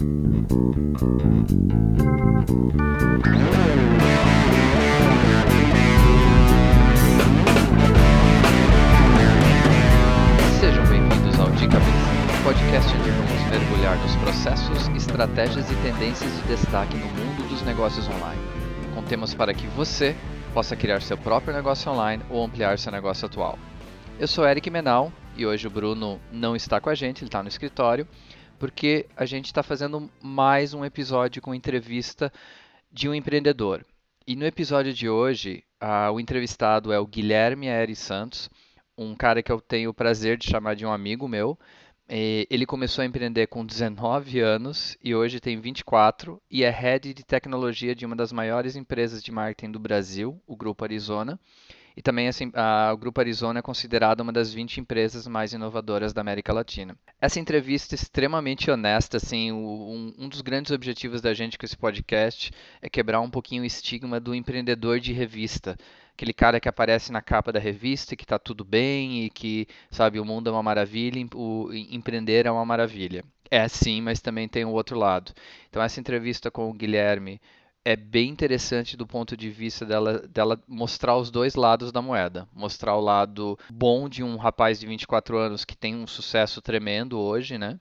[0.00, 0.08] Sejam
[10.88, 11.92] bem-vindos ao Cabeça,
[12.32, 17.60] um podcast onde vamos mergulhar nos processos, estratégias e tendências de destaque no mundo dos
[17.60, 18.40] negócios online.
[18.94, 20.16] Com temas para que você
[20.54, 23.58] possa criar seu próprio negócio online ou ampliar seu negócio atual.
[24.18, 27.42] Eu sou Eric Menal e hoje o Bruno não está com a gente, ele está
[27.42, 28.08] no escritório,
[28.60, 32.30] porque a gente está fazendo mais um episódio com entrevista
[32.92, 33.86] de um empreendedor.
[34.26, 35.64] E no episódio de hoje,
[36.12, 38.50] o entrevistado é o Guilherme Aires Santos,
[38.98, 41.58] um cara que eu tenho o prazer de chamar de um amigo meu.
[42.06, 47.24] Ele começou a empreender com 19 anos e hoje tem 24 e é head de
[47.24, 51.40] tecnologia de uma das maiores empresas de marketing do Brasil, o Grupo Arizona.
[51.96, 56.12] E também assim, a, o Grupo Arizona é considerado uma das 20 empresas mais inovadoras
[56.12, 56.96] da América Latina.
[57.20, 61.76] Essa entrevista é extremamente honesta, assim, um, um, dos grandes objetivos da gente com esse
[61.76, 65.76] podcast é quebrar um pouquinho o estigma do empreendedor de revista.
[66.14, 69.66] Aquele cara que aparece na capa da revista e que está tudo bem e que,
[69.90, 73.24] sabe, o mundo é uma maravilha, o empreender é uma maravilha.
[73.50, 75.32] É sim, mas também tem o outro lado.
[75.68, 77.40] Então essa entrevista com o Guilherme
[77.84, 82.46] é bem interessante do ponto de vista dela, dela mostrar os dois lados da moeda.
[82.54, 87.18] Mostrar o lado bom de um rapaz de 24 anos que tem um sucesso tremendo
[87.18, 87.78] hoje, né?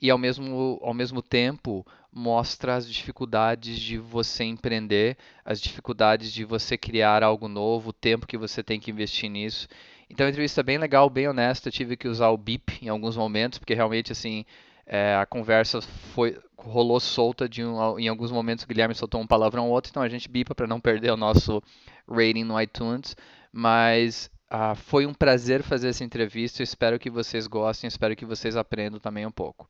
[0.00, 6.44] E ao mesmo, ao mesmo tempo mostra as dificuldades de você empreender, as dificuldades de
[6.44, 9.68] você criar algo novo, o tempo que você tem que investir nisso.
[10.08, 11.68] Então, é uma entrevista bem legal, bem honesta.
[11.68, 14.44] Eu tive que usar o bip em alguns momentos, porque realmente, assim,
[14.86, 15.80] é, a conversa
[16.14, 19.90] foi rolou solta de um, em alguns momentos o Guilherme soltou um palavrão ou outro,
[19.90, 21.62] então a gente bipa para não perder o nosso
[22.08, 23.16] rating no iTunes,
[23.52, 28.56] mas ah, foi um prazer fazer essa entrevista, espero que vocês gostem, espero que vocês
[28.56, 29.68] aprendam também um pouco.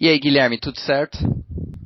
[0.00, 1.18] E aí, Guilherme, tudo certo?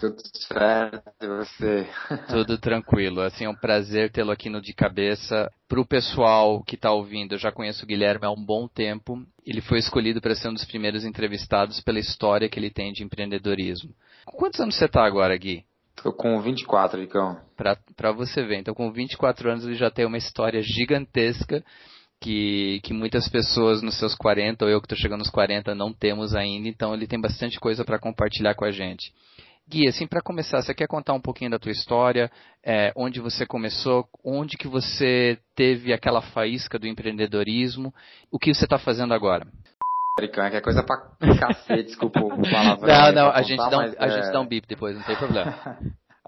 [0.03, 1.87] Tudo certo, você?
[2.29, 3.21] Tudo tranquilo.
[3.21, 5.49] Assim, é um prazer tê-lo aqui no De Cabeça.
[5.69, 9.25] Para o pessoal que está ouvindo, eu já conheço o Guilherme há um bom tempo.
[9.47, 13.05] Ele foi escolhido para ser um dos primeiros entrevistados pela história que ele tem de
[13.05, 13.95] empreendedorismo.
[14.25, 15.65] Quantos anos você está agora, Gui?
[16.03, 17.41] Tô com 24, Licão.
[17.57, 18.57] Para você ver.
[18.57, 21.65] Então, com 24 anos, ele já tem uma história gigantesca
[22.21, 25.93] que, que muitas pessoas nos seus 40, ou eu que estou chegando nos 40, não
[25.93, 26.67] temos ainda.
[26.69, 29.13] Então, ele tem bastante coisa para compartilhar com a gente.
[29.73, 32.31] Gui, assim, para começar, você quer contar um pouquinho da tua história,
[32.63, 37.93] é, onde você começou, onde que você teve aquela faísca do empreendedorismo,
[38.31, 39.47] o que você está fazendo agora?
[40.19, 40.99] Americano, que é coisa pra
[41.41, 42.87] cacete, desculpa o palavrão.
[42.87, 44.31] Não, não, a, gente dá um, a gente é.
[44.31, 45.79] dá um bip depois, não tem problema.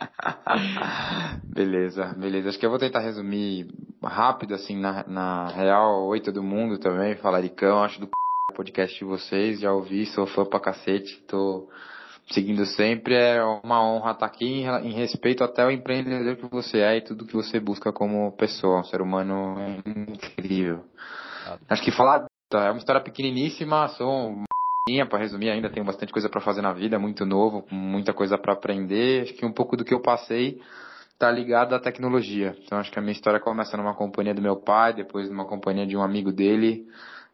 [1.44, 2.48] beleza, beleza.
[2.48, 3.68] Acho que eu vou tentar resumir
[4.02, 8.08] rápido, assim, na, na real, oi todo mundo também, falaricão, acho do
[8.56, 11.68] podcast de vocês, já ouvi, sou fã pra cacete, tô
[12.30, 13.14] seguindo sempre.
[13.14, 17.00] É uma honra estar aqui em, em respeito até ao empreendedor que você é e
[17.02, 18.80] tudo que você busca como pessoa.
[18.80, 20.84] Um ser humano incrível.
[21.68, 24.30] Acho que falar é uma história pequeniníssima, sou
[24.88, 28.36] uma para resumir ainda, tenho bastante coisa para fazer na vida, muito novo, muita coisa
[28.36, 29.22] para aprender.
[29.22, 30.60] Acho que um pouco do que eu passei
[31.10, 32.54] está ligado à tecnologia.
[32.62, 35.86] Então acho que a minha história começa numa companhia do meu pai, depois numa companhia
[35.86, 36.86] de um amigo dele,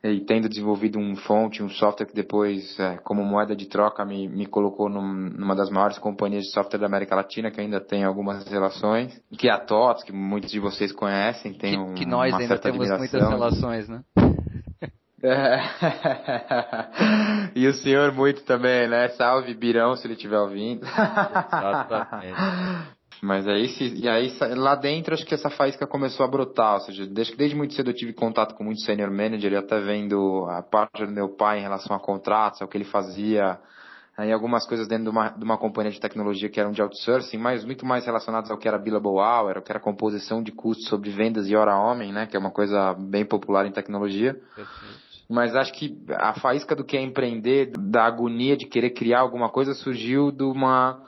[0.03, 4.27] e tendo desenvolvido um fonte, um software que depois, é, como moeda de troca, me,
[4.29, 8.03] me colocou num, numa das maiores companhias de software da América Latina, que ainda tem
[8.05, 12.33] algumas relações, que é a TOTS, que muitos de vocês conhecem, tem que, que nós
[12.33, 14.03] ainda temos muitas relações, né?
[15.23, 15.61] É.
[17.55, 19.09] e o senhor muito também, né?
[19.11, 20.83] Salve Birão, se ele estiver ouvindo.
[20.87, 22.39] Exatamente.
[23.23, 23.67] Mas aí,
[23.97, 27.55] e aí lá dentro acho que essa faísca começou a brotar, ou seja, desde, desde
[27.55, 31.29] muito cedo eu tive contato com muito senior manager até vendo a parte do meu
[31.29, 33.59] pai em relação a contratos, ao que ele fazia,
[34.17, 37.37] aí algumas coisas dentro de uma, de uma companhia de tecnologia que eram de outsourcing,
[37.37, 40.89] mas muito mais relacionadas ao que era billable hour, ao que era composição de custos
[40.89, 44.33] sobre vendas e hora homem, né, que é uma coisa bem popular em tecnologia.
[44.57, 45.01] Perfeito.
[45.29, 49.49] Mas acho que a faísca do que é empreender, da agonia de querer criar alguma
[49.49, 51.01] coisa, surgiu de uma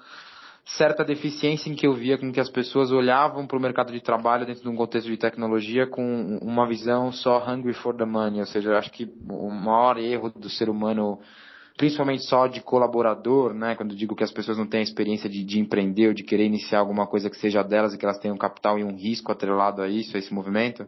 [0.64, 4.00] certa deficiência em que eu via com que as pessoas olhavam para o mercado de
[4.00, 8.40] trabalho dentro de um contexto de tecnologia com uma visão só hungry for the money,
[8.40, 11.18] ou seja, acho que o maior erro do ser humano
[11.76, 13.74] principalmente só de colaborador, né?
[13.74, 16.44] Quando digo que as pessoas não têm a experiência de, de, empreender ou de querer
[16.44, 19.82] iniciar alguma coisa que seja delas e que elas tenham capital e um risco atrelado
[19.82, 20.86] a isso, a esse movimento,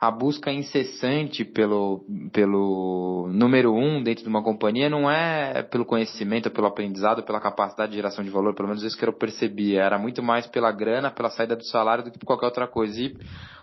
[0.00, 6.50] a busca incessante pelo, pelo número um dentro de uma companhia não é pelo conhecimento,
[6.50, 9.98] pelo aprendizado, pela capacidade de geração de valor, pelo menos isso que eu percebia, era
[9.98, 13.00] muito mais pela grana, pela saída do salário do que por qualquer outra coisa.
[13.00, 13.16] E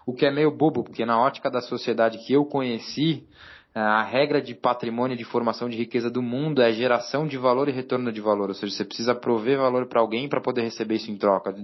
[0.06, 3.28] o que é meio bobo, porque na ótica da sociedade que eu conheci,
[3.74, 7.72] a regra de patrimônio de formação de riqueza do mundo é geração de valor e
[7.72, 11.10] retorno de valor, ou seja, você precisa prover valor para alguém para poder receber isso
[11.10, 11.56] em troca.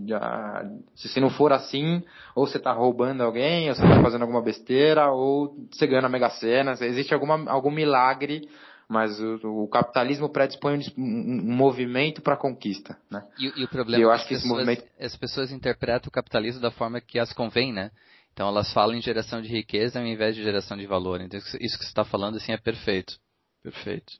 [0.96, 2.02] Se não for assim,
[2.34, 6.10] ou você está roubando alguém, ou você está fazendo alguma besteira, ou você ganha na
[6.10, 8.48] Mega Sena, existe alguma, algum milagre
[8.90, 13.22] mas o, o, capitalismo predispõe um, um movimento para a conquista, né?
[13.38, 14.84] E, e, o problema e eu é acho que pessoas, movimento...
[14.98, 17.92] as pessoas interpretam o capitalismo da forma que as convém, né?
[18.38, 21.20] Então elas falam em geração de riqueza ao invés de geração de valor.
[21.22, 23.18] Então isso que você está falando assim é perfeito.
[23.64, 24.14] Perfeito.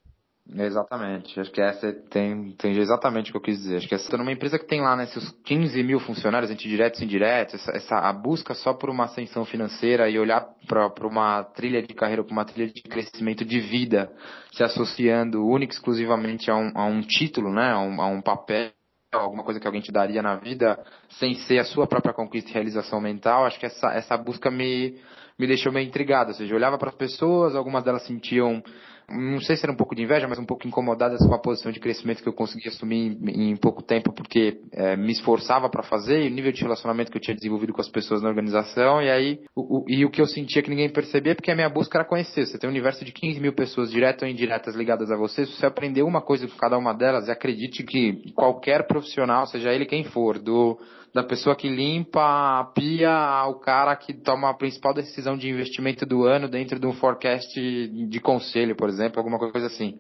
[0.56, 1.40] Exatamente.
[1.40, 3.78] Acho que essa tem, tem exatamente o que eu quis dizer.
[3.78, 7.00] Acho que essa numa empresa que tem lá né, seus 15 mil funcionários, entre diretos
[7.00, 11.44] e indiretos, essa, essa, a busca só por uma ascensão financeira e olhar para uma
[11.44, 14.12] trilha de carreira, para uma trilha de crescimento de vida,
[14.52, 18.20] se associando única e exclusivamente a um, a um título, né, a um, a um
[18.20, 18.72] papel,
[19.14, 20.78] alguma coisa que alguém te daria na vida,
[21.12, 25.00] sem ser a sua própria conquista e realização mental, acho que essa, essa busca me,
[25.40, 26.32] me deixou meio intrigado.
[26.32, 28.62] Ou seja, eu olhava para as pessoas, algumas delas sentiam
[29.10, 31.72] não sei se era um pouco de inveja, mas um pouco incomodadas com a posição
[31.72, 35.82] de crescimento que eu consegui assumir em, em pouco tempo, porque é, me esforçava para
[35.82, 39.02] fazer, e o nível de relacionamento que eu tinha desenvolvido com as pessoas na organização,
[39.02, 41.70] e aí, o, o, e o que eu sentia que ninguém percebia, porque a minha
[41.70, 42.46] busca era conhecer.
[42.46, 45.54] Você tem um universo de 15 mil pessoas, diretas ou indiretas, ligadas a você, se
[45.54, 50.04] você aprender uma coisa com cada uma delas, acredite que qualquer profissional, seja ele quem
[50.04, 50.78] for, do
[51.14, 52.22] da pessoa que limpa
[52.60, 56.86] a pia ao cara que toma a principal decisão de investimento do ano dentro de
[56.86, 60.00] um forecast de conselho, por exemplo, alguma coisa assim.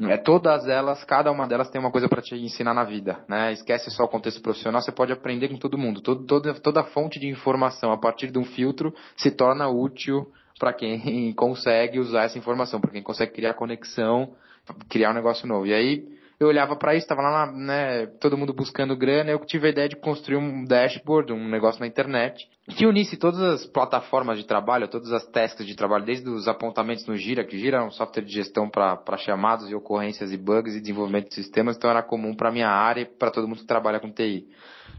[0.00, 3.52] É, todas elas, cada uma delas tem uma coisa para te ensinar na vida, né?
[3.52, 6.00] Esquece só o contexto profissional, você pode aprender com todo mundo.
[6.00, 10.26] Todo, toda, toda fonte de informação a partir de um filtro se torna útil
[10.58, 14.34] para quem consegue usar essa informação, para quem consegue criar conexão,
[14.88, 15.66] criar um negócio novo.
[15.66, 16.08] E aí,
[16.42, 19.88] eu olhava para isso, estava lá, né, todo mundo buscando grana, eu tive a ideia
[19.88, 24.88] de construir um dashboard, um negócio na internet, que unisse todas as plataformas de trabalho,
[24.88, 28.24] todas as tasks de trabalho, desde os apontamentos no Gira, que Gira é um software
[28.24, 32.34] de gestão para chamados e ocorrências e bugs e desenvolvimento de sistemas, então era comum
[32.34, 34.46] para minha área e para todo mundo que trabalha com TI.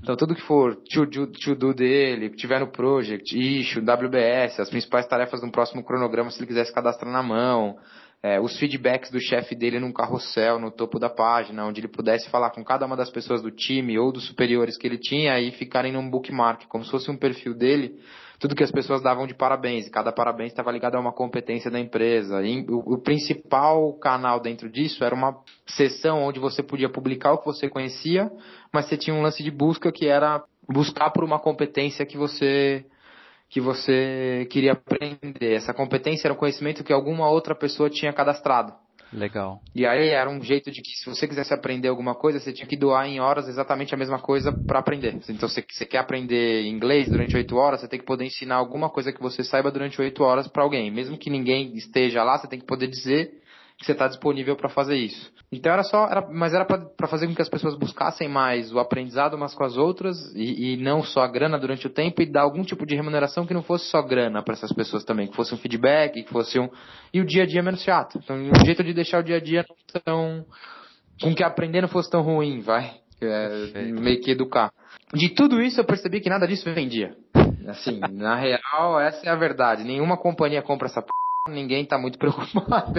[0.01, 5.07] Então tudo que for to-do to dele, que tiver no project, issue, WBS, as principais
[5.07, 7.77] tarefas do próximo cronograma, se ele quisesse cadastrar na mão,
[8.23, 12.29] é, os feedbacks do chefe dele num carrossel no topo da página, onde ele pudesse
[12.29, 15.51] falar com cada uma das pessoas do time ou dos superiores que ele tinha e
[15.51, 17.99] ficarem num bookmark, como se fosse um perfil dele,
[18.39, 21.69] tudo que as pessoas davam de parabéns, e cada parabéns estava ligado a uma competência
[21.69, 22.41] da empresa.
[22.41, 25.37] E o, o principal canal dentro disso era uma
[25.67, 28.31] seção onde você podia publicar o que você conhecia,
[28.71, 30.41] mas você tinha um lance de busca que era
[30.71, 32.85] buscar por uma competência que você
[33.53, 35.53] que você queria aprender.
[35.53, 38.73] Essa competência era um conhecimento que alguma outra pessoa tinha cadastrado.
[39.13, 39.61] Legal.
[39.75, 42.65] E aí era um jeito de que se você quisesse aprender alguma coisa, você tinha
[42.65, 45.19] que doar em horas exatamente a mesma coisa para aprender.
[45.29, 48.89] Então, se você quer aprender inglês durante oito horas, você tem que poder ensinar alguma
[48.89, 50.89] coisa que você saiba durante oito horas para alguém.
[50.89, 53.42] Mesmo que ninguém esteja lá, você tem que poder dizer
[53.77, 55.31] que você está disponível para fazer isso.
[55.51, 58.79] Então era só, era, mas era para fazer com que as pessoas buscassem mais o
[58.79, 62.25] aprendizado umas com as outras e, e, não só a grana durante o tempo e
[62.25, 65.35] dar algum tipo de remuneração que não fosse só grana para essas pessoas também, que
[65.35, 66.69] fosse um feedback, que fosse um
[67.13, 68.19] e o dia a dia menos chato.
[68.23, 70.45] Então um jeito de deixar o dia a dia não tão
[71.21, 72.91] com que aprender não fosse tão ruim, vai,
[73.21, 74.71] é, meio que educar.
[75.13, 77.15] De tudo isso eu percebi que nada disso vendia.
[77.67, 79.83] Assim, na real, essa é a verdade.
[79.83, 81.07] Nenhuma companhia compra essa p
[81.49, 82.93] ninguém está muito preocupado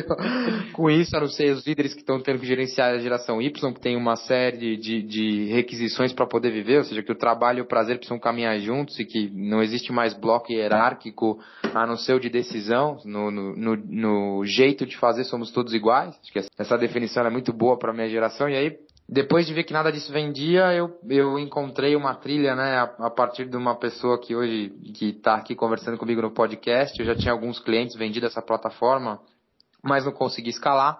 [0.75, 3.73] com isso, a não ser os líderes que estão tendo que gerenciar a geração Y,
[3.73, 7.60] que tem uma série de, de requisições para poder viver, ou seja, que o trabalho
[7.60, 11.41] e o prazer precisam caminhar juntos e que não existe mais bloco hierárquico
[11.74, 15.72] a não ser o de decisão, no, no, no, no jeito de fazer somos todos
[15.72, 16.15] iguais.
[16.20, 19.53] Acho que essa definição é muito boa para a minha geração, e aí depois de
[19.53, 23.56] ver que nada disso vendia, eu, eu encontrei uma trilha, né, a, a partir de
[23.56, 26.99] uma pessoa que hoje que está aqui conversando comigo no podcast.
[26.99, 29.20] Eu já tinha alguns clientes vendidos essa plataforma,
[29.82, 30.99] mas não consegui escalar.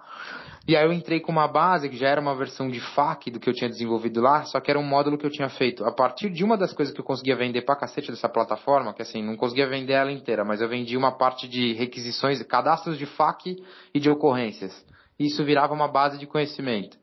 [0.67, 3.39] E aí eu entrei com uma base que já era uma versão de FAQ do
[3.39, 5.83] que eu tinha desenvolvido lá, só que era um módulo que eu tinha feito.
[5.83, 9.01] A partir de uma das coisas que eu conseguia vender pra cacete dessa plataforma, que
[9.01, 13.05] assim, não conseguia vender ela inteira, mas eu vendi uma parte de requisições, cadastros de
[13.05, 13.55] FAQ
[13.93, 14.85] e de ocorrências.
[15.19, 16.97] Isso virava uma base de conhecimento.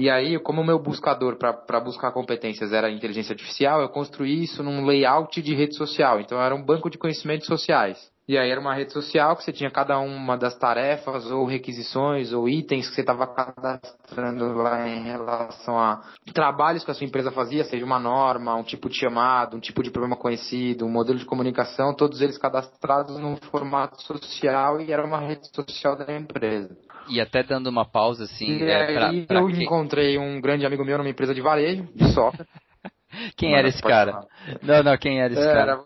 [0.00, 4.62] E aí, como o meu buscador para buscar competências era inteligência artificial, eu construí isso
[4.62, 6.20] num layout de rede social.
[6.20, 7.98] Então era um banco de conhecimentos sociais.
[8.28, 12.30] E aí era uma rede social que você tinha cada uma das tarefas ou requisições
[12.30, 16.02] ou itens que você estava cadastrando lá em relação a
[16.34, 19.82] trabalhos que a sua empresa fazia, seja uma norma, um tipo de chamado, um tipo
[19.82, 25.04] de problema conhecido, um modelo de comunicação, todos eles cadastrados num formato social e era
[25.04, 26.76] uma rede social da empresa.
[27.08, 28.58] E até dando uma pausa, assim.
[28.58, 29.62] E é, pra, pra eu que...
[29.62, 32.46] encontrei um grande amigo meu numa empresa de varejo, de software.
[33.36, 34.26] quem era esse cara?
[34.62, 35.84] Não, não, quem era esse era, cara?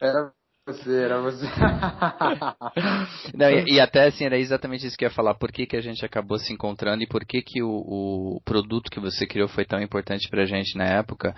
[0.00, 0.32] Era
[0.66, 1.46] você, era você.
[3.34, 5.34] Não, e, e, até assim, era exatamente isso que eu ia falar.
[5.34, 8.90] Por que, que a gente acabou se encontrando e por que, que o, o produto
[8.90, 11.34] que você criou foi tão importante pra gente na época?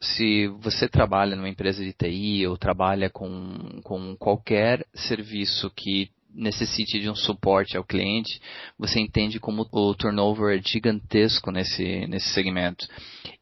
[0.00, 7.00] se você trabalha numa empresa de TI ou trabalha com, com qualquer serviço que necessite
[7.00, 8.40] de um suporte ao cliente,
[8.78, 12.86] você entende como o turnover é gigantesco nesse, nesse segmento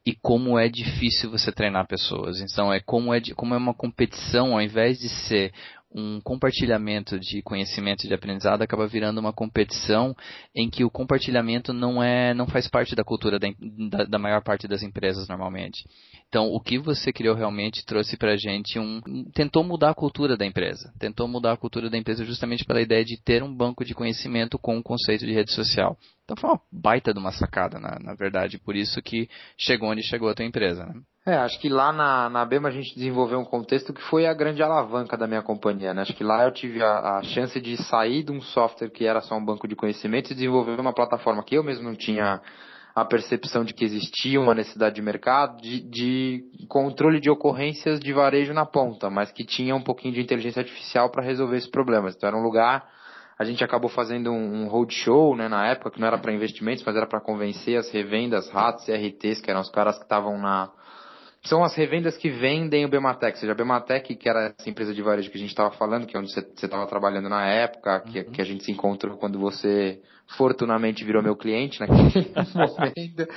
[0.06, 2.40] e como é difícil você treinar pessoas.
[2.40, 5.52] Então é como é, como é uma competição, ao invés de ser
[5.94, 10.14] um compartilhamento de conhecimento e de aprendizado acaba virando uma competição
[10.54, 13.48] em que o compartilhamento não é não faz parte da cultura da,
[13.88, 15.84] da, da maior parte das empresas normalmente.
[16.28, 19.00] Então, o que você criou realmente trouxe para a gente um,
[19.32, 23.04] tentou mudar a cultura da empresa, tentou mudar a cultura da empresa justamente pela ideia
[23.04, 25.96] de ter um banco de conhecimento com o conceito de rede social.
[26.24, 30.02] Então, foi uma baita de uma sacada, na, na verdade, por isso que chegou onde
[30.02, 30.94] chegou a tua empresa, né?
[31.26, 34.34] É, acho que lá na, na Bema a gente desenvolveu um contexto que foi a
[34.34, 36.02] grande alavanca da minha companhia, né?
[36.02, 39.22] Acho que lá eu tive a, a, chance de sair de um software que era
[39.22, 42.42] só um banco de conhecimento e desenvolver uma plataforma que eu mesmo não tinha
[42.94, 48.12] a percepção de que existia uma necessidade de mercado, de, de controle de ocorrências de
[48.12, 52.14] varejo na ponta, mas que tinha um pouquinho de inteligência artificial para resolver esses problemas.
[52.14, 52.86] Então era um lugar
[53.38, 56.84] a gente acabou fazendo um, um roadshow, né, na época, que não era para investimentos,
[56.84, 60.38] mas era para convencer as revendas, RATs e RTs, que eram os caras que estavam
[60.38, 60.70] na,
[61.44, 63.36] são as revendas que vendem o Bematec.
[63.36, 66.06] Ou seja, a Bematec, que era essa empresa de varejo que a gente estava falando,
[66.06, 68.30] que é onde você estava trabalhando na época, que, uhum.
[68.32, 70.00] que, a gente se encontrou quando você
[70.38, 73.28] fortunamente virou meu cliente naquele momento.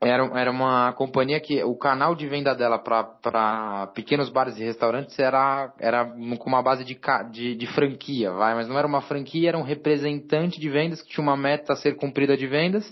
[0.00, 5.18] Era, era uma companhia que o canal de venda dela para pequenos bares e restaurantes
[5.18, 6.98] era, era com uma base de,
[7.30, 11.08] de, de franquia, vai, mas não era uma franquia, era um representante de vendas que
[11.08, 12.84] tinha uma meta a ser cumprida de vendas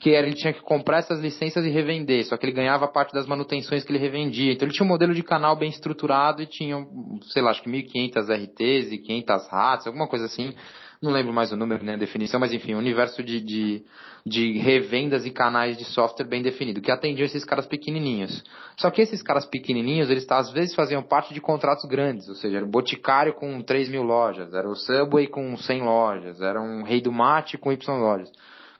[0.00, 3.12] que era, ele tinha que comprar essas licenças e revender, só que ele ganhava parte
[3.12, 4.52] das manutenções que ele revendia.
[4.52, 6.86] Então ele tinha um modelo de canal bem estruturado e tinha,
[7.32, 10.54] sei lá, acho que 1.500 RTs e 500 RATs, alguma coisa assim.
[11.02, 13.84] Não lembro mais o número, né, a definição, mas enfim, um universo de, de,
[14.26, 18.42] de revendas e canais de software bem definido, que atendiam esses caras pequenininhos.
[18.76, 22.56] Só que esses caras pequenininhos, eles às vezes faziam parte de contratos grandes, ou seja,
[22.56, 26.82] era o Boticário com 3 mil lojas, era o Subway com 100 lojas, era um
[26.82, 28.30] Rei do Mate com Y lojas.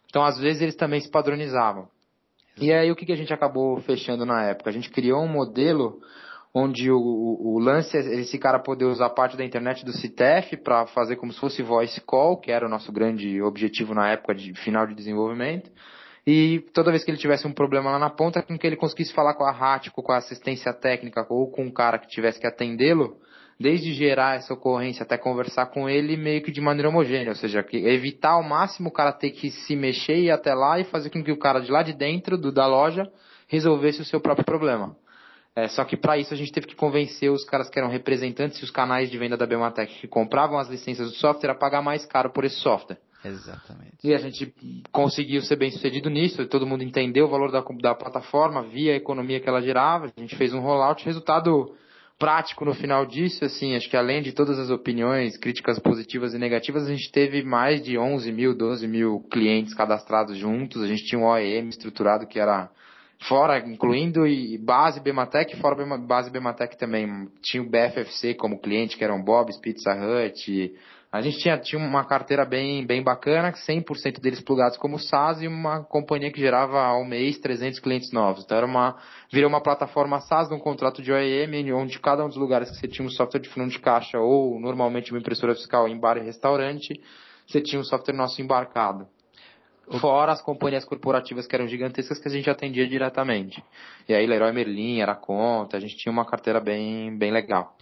[0.08, 1.88] Então, às vezes, eles também se padronizavam.
[2.60, 4.70] E aí, o que, que a gente acabou fechando na época?
[4.70, 6.00] A gente criou um modelo
[6.52, 10.56] onde o, o, o lance é esse cara poder usar parte da internet do CITEF
[10.56, 14.34] para fazer como se fosse voice call, que era o nosso grande objetivo na época
[14.34, 15.70] de final de desenvolvimento.
[16.26, 19.14] E toda vez que ele tivesse um problema lá na ponta, com que ele conseguisse
[19.14, 22.46] falar com a RAT, com a assistência técnica ou com o cara que tivesse que
[22.46, 23.16] atendê-lo,
[23.58, 27.62] desde gerar essa ocorrência até conversar com ele meio que de maneira homogênea, ou seja,
[27.62, 30.84] que evitar ao máximo o cara ter que se mexer e ir até lá e
[30.84, 33.10] fazer com que o cara de lá de dentro do, da loja
[33.48, 34.96] resolvesse o seu próprio problema.
[35.56, 38.60] É, só que para isso a gente teve que convencer os caras que eram representantes
[38.60, 41.82] e os canais de venda da Bematec que compravam as licenças do software a pagar
[41.82, 42.98] mais caro por esse software.
[43.24, 43.96] Exatamente.
[44.04, 44.54] E a gente
[44.92, 48.96] conseguiu ser bem sucedido nisso, todo mundo entendeu o valor da, da plataforma, via a
[48.96, 51.74] economia que ela gerava, a gente fez um rollout, resultado
[52.18, 56.38] prático no final disso, assim, acho que além de todas as opiniões, críticas positivas e
[56.38, 61.04] negativas, a gente teve mais de 11 mil, 12 mil clientes cadastrados juntos, a gente
[61.04, 62.68] tinha um OEM estruturado que era
[63.20, 69.04] fora, incluindo e base Bematec, fora base Bematec também, tinha o BFFC como cliente, que
[69.04, 70.74] eram Bob's, Pizza Hut,
[71.10, 75.48] a gente tinha, tinha uma carteira bem, bem bacana, 100% deles plugados como SaaS e
[75.48, 78.44] uma companhia que gerava ao mês 300 clientes novos.
[78.44, 78.94] Então era uma,
[79.32, 82.86] virou uma plataforma SaaS num contrato de OEM, onde cada um dos lugares que você
[82.86, 86.20] tinha um software de fundo de caixa ou normalmente uma impressora fiscal em bar e
[86.20, 87.00] restaurante,
[87.46, 89.06] você tinha um software nosso embarcado.
[90.02, 93.64] Fora as companhias corporativas que eram gigantescas que a gente atendia diretamente.
[94.06, 97.74] E aí Leroy Merlin era conta, a gente tinha uma carteira bem, bem legal.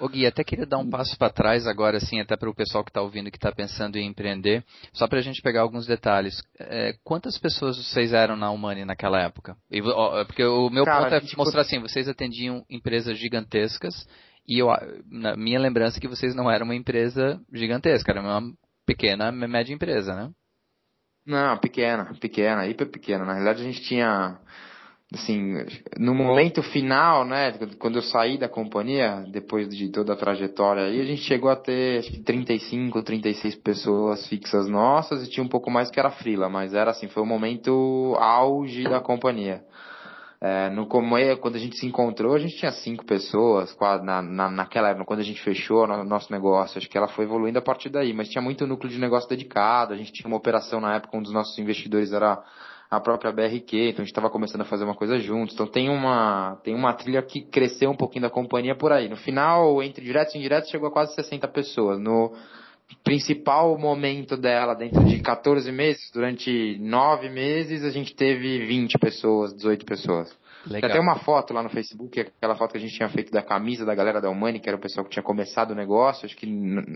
[0.00, 2.82] Ô Gui, até queria dar um passo para trás agora, assim, até para o pessoal
[2.84, 6.42] que está ouvindo que está pensando em empreender, só para a gente pegar alguns detalhes.
[6.58, 9.56] É, quantas pessoas vocês eram na Humani naquela época?
[9.70, 13.94] E, ó, porque o meu Cara, ponto é mostrar assim, vocês atendiam empresas gigantescas
[14.46, 14.68] e eu,
[15.10, 18.52] na minha lembrança é que vocês não eram uma empresa gigantesca, era uma
[18.84, 20.30] pequena, média empresa, né?
[21.24, 23.24] Não, pequena, pequena, hiper pequena.
[23.24, 24.38] Na realidade a gente tinha
[25.14, 25.54] assim,
[25.98, 31.00] no momento final, né, quando eu saí da companhia, depois de toda a trajetória aí,
[31.00, 35.48] a gente chegou a ter acho que 35, 36 pessoas fixas nossas e tinha um
[35.48, 39.62] pouco mais que era frila, mas era assim, foi o momento auge da companhia.
[40.40, 44.90] É, no quando a gente se encontrou, a gente tinha cinco pessoas na, na, naquela
[44.90, 46.76] época, quando a gente fechou o nosso negócio.
[46.76, 49.94] Acho que ela foi evoluindo a partir daí, mas tinha muito núcleo de negócio dedicado.
[49.94, 52.42] A gente tinha uma operação na época, um dos nossos investidores era
[52.96, 55.54] a própria BRQ, então a gente estava começando a fazer uma coisa juntos.
[55.54, 59.08] Então tem uma, tem uma trilha que cresceu um pouquinho da companhia por aí.
[59.08, 61.98] No final, entre diretos e indiretos, chegou a quase 60 pessoas.
[61.98, 62.32] No
[63.02, 69.54] principal momento dela, dentro de 14 meses, durante 9 meses, a gente teve 20 pessoas,
[69.54, 70.44] 18 pessoas.
[70.66, 70.80] Legal.
[70.80, 73.42] Tem até uma foto lá no Facebook, aquela foto que a gente tinha feito da
[73.42, 76.24] camisa da galera da Humani, que era o pessoal que tinha começado o negócio.
[76.24, 76.48] Acho que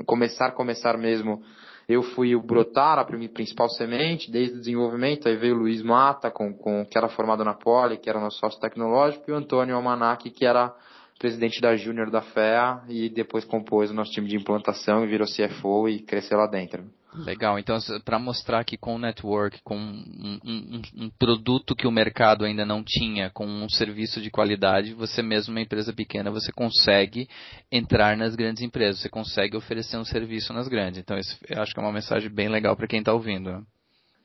[0.07, 1.43] começar, começar mesmo
[1.88, 6.30] eu fui o brotar, a principal semente, desde o desenvolvimento, aí veio o Luiz Mata,
[6.30, 9.75] com, com, que era formado na Poli, que era nosso sócio tecnológico, e o Antônio
[9.75, 10.75] Almanac, que era
[11.19, 15.27] presidente da Júnior da FEA, e depois compôs o nosso time de implantação e virou
[15.27, 16.85] CFO e cresceu lá dentro.
[17.15, 21.91] Legal, então para mostrar que com o network, com um, um, um, produto que o
[21.91, 26.53] mercado ainda não tinha, com um serviço de qualidade, você mesmo, uma empresa pequena, você
[26.53, 27.27] consegue
[27.73, 31.01] entrar nas grandes empresas, você consegue oferecer um serviço nas grandes.
[31.01, 33.67] Então isso eu acho que é uma mensagem bem legal para quem está ouvindo.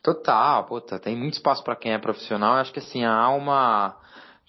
[0.04, 2.56] Total, puta, tem muito espaço para quem é profissional.
[2.56, 3.98] Eu acho que assim, há uma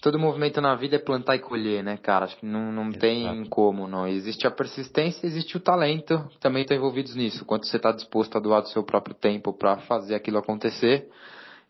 [0.04, 2.26] todo movimento na vida é plantar e colher, né, cara?
[2.26, 4.06] Acho que não, não tem como, não.
[4.06, 7.42] Existe a persistência, existe o talento, também estão envolvidos nisso.
[7.46, 11.08] Quanto você está disposto a doar do seu próprio tempo para fazer aquilo acontecer.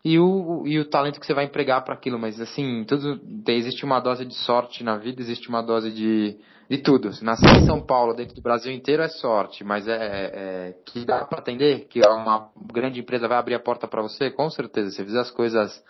[0.05, 2.19] E o, e o talento que você vai empregar para aquilo.
[2.19, 6.37] Mas, assim, tudo, existe uma dose de sorte na vida, existe uma dose de,
[6.69, 7.13] de tudo.
[7.13, 9.63] Se nascer em São Paulo, dentro do Brasil inteiro, é sorte.
[9.63, 13.87] Mas é, é que dá para atender, que uma grande empresa vai abrir a porta
[13.87, 14.91] para você, com certeza.
[14.91, 15.85] Se você fizer as coisas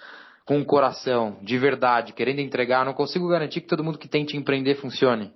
[0.45, 4.37] com o coração, de verdade, querendo entregar, não consigo garantir que todo mundo que tente
[4.37, 5.33] empreender funcione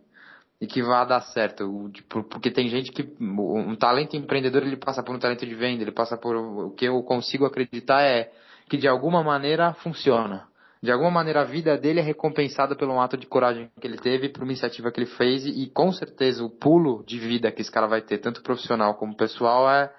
[0.60, 1.90] e que vá dar certo.
[2.30, 5.92] Porque tem gente que um talento empreendedor ele passa por um talento de venda, ele
[5.92, 8.30] passa por o que eu consigo acreditar é
[8.68, 10.46] que de alguma maneira funciona.
[10.80, 14.28] De alguma maneira a vida dele é recompensada pelo ato de coragem que ele teve,
[14.28, 17.62] por uma iniciativa que ele fez e, e com certeza o pulo de vida que
[17.62, 19.90] esse cara vai ter, tanto profissional como pessoal, é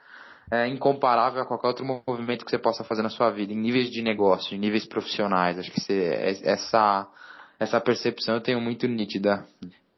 [0.51, 3.89] é, incomparável a qualquer outro movimento que você possa fazer na sua vida, em níveis
[3.89, 5.57] de negócio, em níveis profissionais.
[5.57, 7.07] Acho que você, é, essa,
[7.59, 9.45] essa percepção eu tenho muito nítida.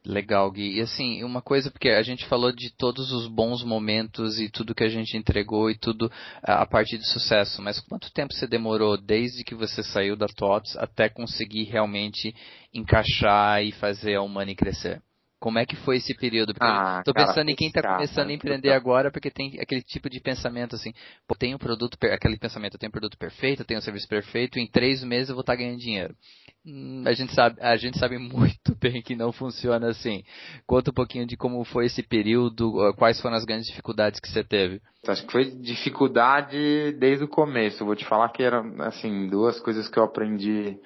[0.04, 0.78] Legal, Gui.
[0.78, 4.74] E assim, uma coisa, porque a gente falou de todos os bons momentos e tudo
[4.74, 8.98] que a gente entregou e tudo a partir de sucesso, mas quanto tempo você demorou
[8.98, 12.36] desde que você saiu da TOTS até conseguir realmente
[12.74, 15.02] encaixar e fazer a Humani crescer?
[15.42, 16.54] Como é que foi esse período?
[16.54, 20.08] Porque ah, tô pensando em quem está começando a empreender agora, porque tem aquele tipo
[20.08, 20.94] de pensamento assim,
[21.28, 24.08] pô, tem um produto, aquele pensamento, eu tenho um produto perfeito, eu tenho um serviço
[24.08, 26.16] perfeito, em três meses eu vou estar tá ganhando dinheiro.
[26.64, 30.24] Hum, a gente sabe, a gente sabe muito bem que não funciona assim.
[30.68, 34.44] Conta um pouquinho de como foi esse período, quais foram as grandes dificuldades que você
[34.44, 34.80] teve.
[35.08, 37.84] Acho que foi dificuldade desde o começo.
[37.84, 40.78] vou te falar que eram assim duas coisas que eu aprendi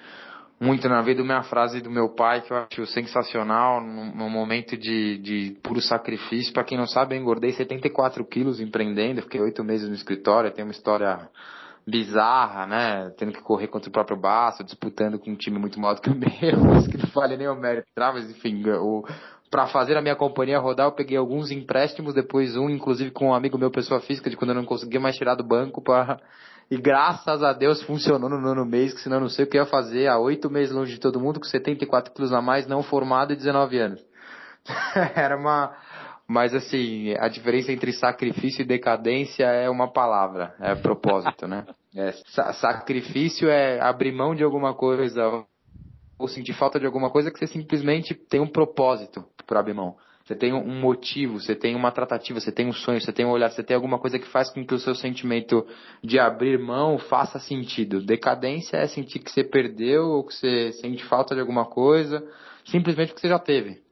[0.59, 5.17] muito na vida uma frase do meu pai que eu acho sensacional num, momento de,
[5.17, 6.53] de puro sacrifício.
[6.53, 10.63] Para quem não sabe, eu engordei 74 quilos empreendendo, fiquei oito meses no escritório, tem
[10.63, 11.29] uma história
[11.85, 13.11] bizarra, né?
[13.17, 16.09] Tendo que correr contra o próprio Baço, disputando com um time muito maior do que
[16.09, 19.05] o meu, que não vale nem o mérito, mas enfim, o,
[19.51, 23.33] para fazer a minha companhia rodar, eu peguei alguns empréstimos, depois um, inclusive com um
[23.33, 26.19] amigo meu, pessoa física, de quando eu não conseguia mais tirar do banco para
[26.69, 29.58] e graças a Deus funcionou no nono mês, que senão eu não sei o que
[29.58, 32.67] eu ia fazer há oito meses longe de todo mundo, com 74 quilos a mais,
[32.67, 34.04] não formado e 19 anos.
[35.15, 35.75] Era uma.
[36.28, 41.65] Mas assim, a diferença entre sacrifício e decadência é uma palavra, é propósito, né?
[41.97, 42.12] É,
[42.56, 45.45] sacrifício é abrir mão de alguma coisa
[46.19, 49.95] ou sentir falta de alguma coisa que você simplesmente tem um propósito para abrir mão.
[50.25, 53.29] Você tem um motivo, você tem uma tratativa, você tem um sonho, você tem um
[53.29, 55.63] olhar, você tem alguma coisa que faz com que o seu sentimento
[56.03, 58.01] de abrir mão faça sentido.
[58.01, 62.27] Decadência é sentir que você perdeu ou que você sente falta de alguma coisa,
[62.65, 63.83] simplesmente porque você já teve.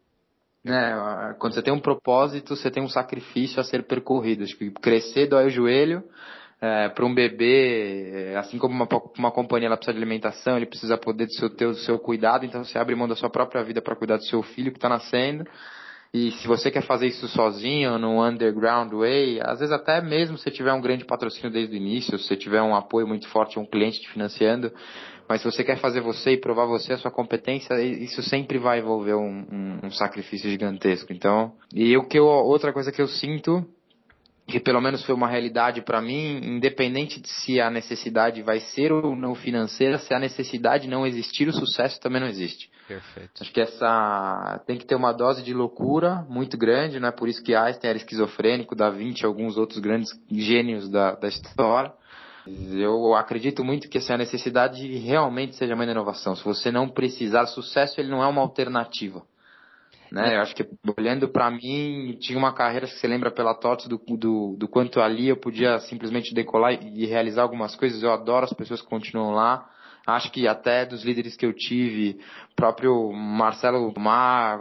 [0.64, 1.36] Né?
[1.38, 4.44] Quando você tem um propósito, você tem um sacrifício a ser percorrido.
[4.44, 6.04] Acho que crescer dói o joelho,
[6.60, 8.88] é, para um bebê, é, assim como uma,
[9.20, 12.44] uma companhia ela precisa de alimentação, ele precisa poder do seu, ter o seu cuidado,
[12.44, 14.90] então você abre mão da sua própria vida para cuidar do seu filho que está
[14.90, 15.46] nascendo.
[16.14, 20.52] E se você quer fazer isso sozinho, no underground way, às vezes até mesmo se
[20.52, 24.00] tiver um grande patrocínio desde o início, se tiver um apoio muito forte, um cliente
[24.00, 24.72] te financiando,
[25.28, 28.78] mas se você quer fazer você e provar você a sua competência, isso sempre vai
[28.78, 31.12] envolver um, um, um sacrifício gigantesco.
[31.12, 33.66] Então, e o que eu, outra coisa que eu sinto
[34.48, 38.92] que pelo menos foi uma realidade para mim, independente de se a necessidade vai ser
[38.92, 42.70] ou não financeira, se a necessidade não existir, o sucesso também não existe.
[42.88, 43.42] Perfeito.
[43.42, 47.30] Acho que essa tem que ter uma dose de loucura muito grande, não é por
[47.30, 51.94] isso que Einstein era esquizofrênico, Da Vinci, alguns outros grandes gênios da, da história.
[52.46, 56.36] Eu acredito muito que essa necessidade realmente seja a mãe da inovação.
[56.36, 59.24] Se você não precisar, sucesso ele não é uma alternativa.
[60.14, 60.36] Né?
[60.36, 60.64] Eu acho que
[60.96, 65.02] olhando para mim, tinha uma carreira que você lembra pela TOTS do, do, do quanto
[65.02, 68.04] ali eu podia simplesmente decolar e, e realizar algumas coisas.
[68.04, 69.68] Eu adoro as pessoas que continuam lá.
[70.06, 72.20] Acho que até dos líderes que eu tive,
[72.56, 74.60] próprio Marcelo Mar,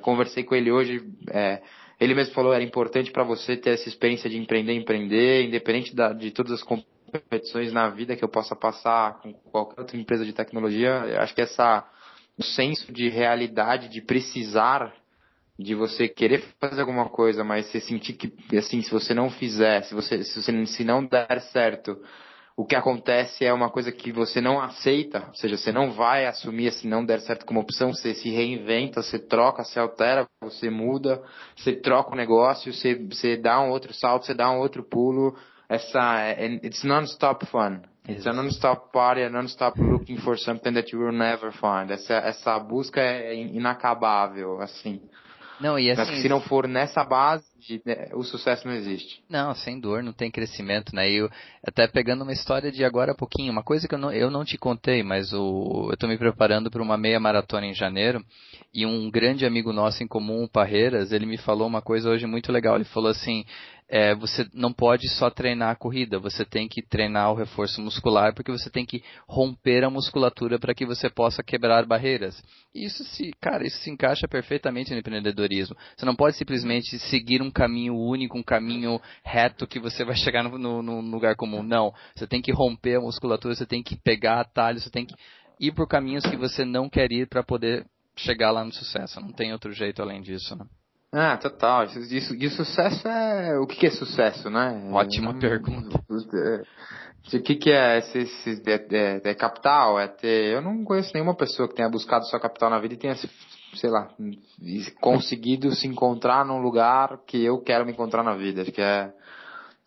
[0.00, 1.60] conversei com ele hoje, é,
[1.98, 6.12] ele mesmo falou era importante para você ter essa experiência de empreender, empreender, independente da,
[6.12, 10.32] de todas as competições na vida que eu possa passar com qualquer outra empresa de
[10.32, 11.20] tecnologia.
[11.20, 11.84] Acho que essa
[12.38, 14.94] o senso de realidade, de precisar,
[15.58, 19.82] de você querer fazer alguma coisa, mas você sentir que, assim, se você não fizer,
[19.82, 22.00] se você, se, você, se não der certo,
[22.56, 26.26] o que acontece é uma coisa que você não aceita, ou seja, você não vai
[26.26, 30.70] assumir se não der certo como opção, você se reinventa, você troca, você altera, você
[30.70, 31.22] muda,
[31.56, 35.36] você troca o negócio, você, você dá um outro salto, você dá um outro pulo.
[35.68, 37.82] Essa, it's non-stop fun.
[38.08, 41.90] It's a non-stop party, a non-stop looking for something that you will never find.
[41.90, 45.02] Essa, essa busca é inacabável, assim.
[45.60, 47.44] Não, e assim, Mas se não for nessa base,
[47.84, 49.22] né, o sucesso não existe.
[49.28, 51.10] Não, sem dor, não tem crescimento, né?
[51.10, 51.28] E eu,
[51.66, 54.44] até pegando uma história de agora a pouquinho, uma coisa que eu não, eu não
[54.44, 58.24] te contei, mas o, eu estou me preparando para uma meia maratona em janeiro,
[58.72, 62.24] e um grande amigo nosso em comum, o Parreiras, ele me falou uma coisa hoje
[62.26, 62.76] muito legal.
[62.76, 63.44] Ele falou assim,
[63.88, 68.34] é, você não pode só treinar a corrida, você tem que treinar o reforço muscular,
[68.34, 72.42] porque você tem que romper a musculatura para que você possa quebrar barreiras.
[72.74, 75.74] Isso se, cara, isso se encaixa perfeitamente no empreendedorismo.
[75.96, 80.42] Você não pode simplesmente seguir um caminho único, um caminho reto que você vai chegar
[80.42, 81.62] no, no, no lugar comum.
[81.62, 85.14] Não, você tem que romper a musculatura, você tem que pegar atalhos, você tem que
[85.58, 89.18] ir por caminhos que você não quer ir para poder chegar lá no sucesso.
[89.18, 90.66] Não tem outro jeito além disso, né?
[91.12, 91.84] Ah, total.
[91.84, 93.58] Isso, de sucesso é.
[93.58, 94.90] O que, que é sucesso, né?
[94.92, 95.98] Ótima é, pergunta.
[96.08, 99.98] O que, que é, esse, esse, é, é, é, capital?
[99.98, 100.52] É ter.
[100.52, 103.90] Eu não conheço nenhuma pessoa que tenha buscado sua capital na vida e tenha, sei
[103.90, 104.10] lá,
[105.00, 108.62] conseguido se encontrar num lugar que eu quero me encontrar na vida.
[108.62, 109.12] Acho que é.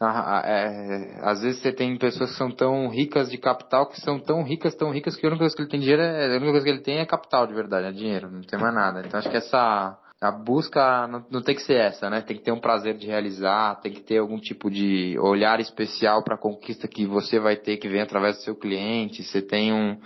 [0.03, 4.41] É, às vezes você tem pessoas que são tão ricas de capital que são tão
[4.41, 6.63] ricas, tão ricas que a única coisa que ele tem dinheiro é, a única coisa
[6.65, 9.03] que ele tem é capital de verdade, é dinheiro, não tem mais nada.
[9.05, 12.21] Então acho que essa a busca não, não, tem que ser essa, né?
[12.21, 16.23] Tem que ter um prazer de realizar, tem que ter algum tipo de olhar especial
[16.23, 19.23] para a conquista que você vai ter que vem através do seu cliente.
[19.23, 19.97] Você tem um,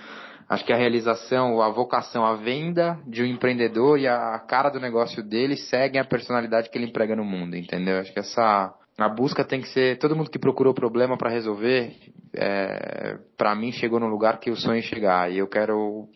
[0.47, 4.79] acho que a realização, a vocação, a venda de um empreendedor e a cara do
[4.79, 7.99] negócio dele seguem a personalidade que ele emprega no mundo, entendeu?
[7.99, 11.93] Acho que essa a busca tem que ser todo mundo que procurou problema para resolver,
[12.33, 16.07] é, para mim chegou no lugar que eu sonho chegar e eu quero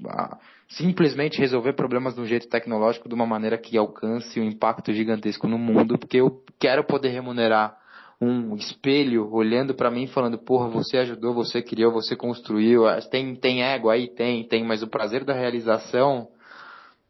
[0.69, 5.47] simplesmente resolver problemas de um jeito tecnológico de uma maneira que alcance um impacto gigantesco
[5.47, 7.75] no mundo, porque eu quero poder remunerar
[8.21, 13.63] um espelho olhando para mim falando, porra, você ajudou, você criou, você construiu, tem, tem
[13.63, 16.27] ego aí, tem, tem, mas o prazer da realização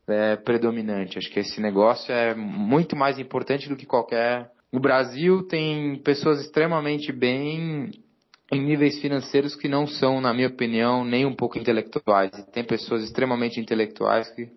[0.07, 1.17] é predominante.
[1.17, 4.51] Acho que esse negócio é muito mais importante do que qualquer.
[4.71, 7.91] O Brasil tem pessoas extremamente bem
[8.51, 12.31] em níveis financeiros que não são, na minha opinião, nem um pouco intelectuais.
[12.51, 14.49] Tem pessoas extremamente intelectuais que.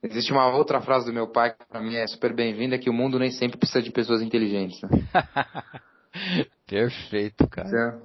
[0.00, 2.92] Existe uma outra frase do meu pai que para mim é super bem-vinda, que o
[2.92, 4.80] mundo nem sempre precisa de pessoas inteligentes.
[4.82, 4.88] Né?
[6.68, 8.00] Perfeito, cara.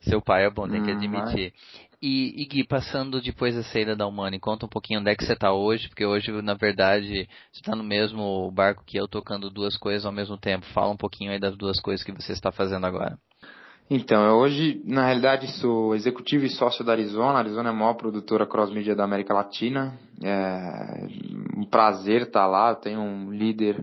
[0.00, 1.52] Seu pai é bom, tem que hum, admitir.
[2.00, 5.24] E, e Gui, passando depois da saída da Humana, conta um pouquinho onde é que
[5.24, 9.50] você está hoje, porque hoje, na verdade, você está no mesmo barco que eu, tocando
[9.50, 10.64] duas coisas ao mesmo tempo.
[10.66, 13.18] Fala um pouquinho aí das duas coisas que você está fazendo agora.
[13.90, 17.32] Então, eu hoje, na realidade, sou executivo e sócio da Arizona.
[17.32, 19.98] A Arizona é a maior produtora cross-media da América Latina.
[20.22, 21.06] É
[21.56, 22.70] um prazer estar lá.
[22.70, 23.82] Eu tenho um líder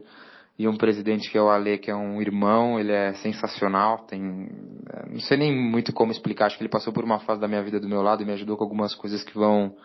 [0.59, 2.79] e um presidente que é o Ale, que é um irmão.
[2.79, 4.05] Ele é sensacional.
[4.05, 4.47] Tem,
[4.93, 6.45] é, não sei nem muito como explicar.
[6.45, 8.33] Acho que ele passou por uma fase da minha vida do meu lado e me
[8.33, 9.75] ajudou com algumas coisas que vão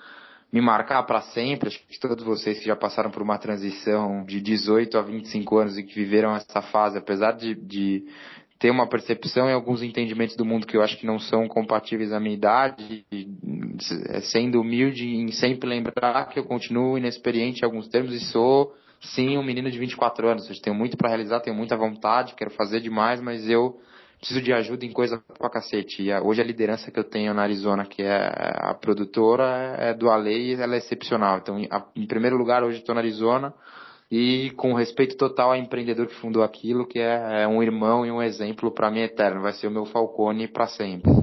[0.53, 1.69] me marcar para sempre.
[1.69, 5.79] Acho que todos vocês que já passaram por uma transição de 18 a 25 anos
[5.79, 8.05] e que viveram essa fase, apesar de, de
[8.61, 12.13] ter uma percepção e alguns entendimentos do mundo que eu acho que não são compatíveis
[12.13, 13.07] à minha idade,
[14.11, 18.75] é, sendo humilde em sempre lembrar que eu continuo inexperiente em alguns termos e sou,
[19.01, 20.61] sim, um menino de 24 anos.
[20.61, 23.81] Tenho muito para realizar, tenho muita vontade, quero fazer demais, mas eu
[24.19, 26.03] preciso de ajuda em coisa pra cacete.
[26.03, 30.11] E hoje a liderança que eu tenho na Arizona, que é a produtora, é do
[30.11, 31.39] Ale e ela é excepcional.
[31.39, 31.59] Então,
[31.97, 33.55] em primeiro lugar, hoje estou na Arizona
[34.11, 38.11] e com respeito total ao empreendedor que fundou aquilo, que é, é um irmão e
[38.11, 41.11] um exemplo para mim eterno, vai ser o meu Falcone para sempre.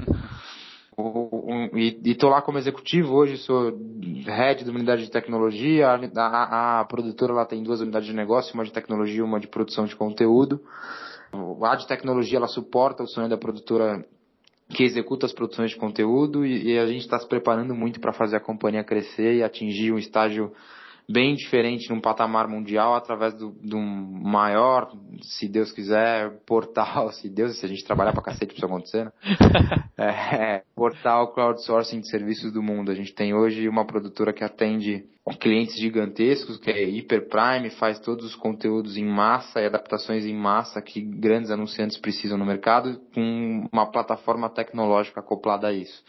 [1.76, 3.78] e estou lá como executivo hoje, sou
[4.26, 8.54] head uma unidade de tecnologia, a, a, a, produtora lá tem duas unidades de negócio,
[8.54, 10.62] uma de tecnologia e uma de produção de conteúdo.
[11.62, 14.04] A de tecnologia ela suporta o sonho da produtora
[14.70, 18.14] que executa as produções de conteúdo e, e a gente está se preparando muito para
[18.14, 20.52] fazer a companhia crescer e atingir um estágio
[21.10, 23.86] bem diferente num patamar mundial através do, de um
[24.24, 24.92] maior,
[25.22, 29.06] se Deus quiser, portal, se Deus, se a gente trabalhar pra cacete pra isso acontecer,
[29.06, 29.12] né?
[29.98, 32.92] é, portal crowdsourcing de serviços do mundo.
[32.92, 35.06] A gente tem hoje uma produtora que atende
[35.40, 40.36] clientes gigantescos, que é Hyper Prime, faz todos os conteúdos em massa e adaptações em
[40.36, 46.04] massa que grandes anunciantes precisam no mercado, com uma plataforma tecnológica acoplada a isso.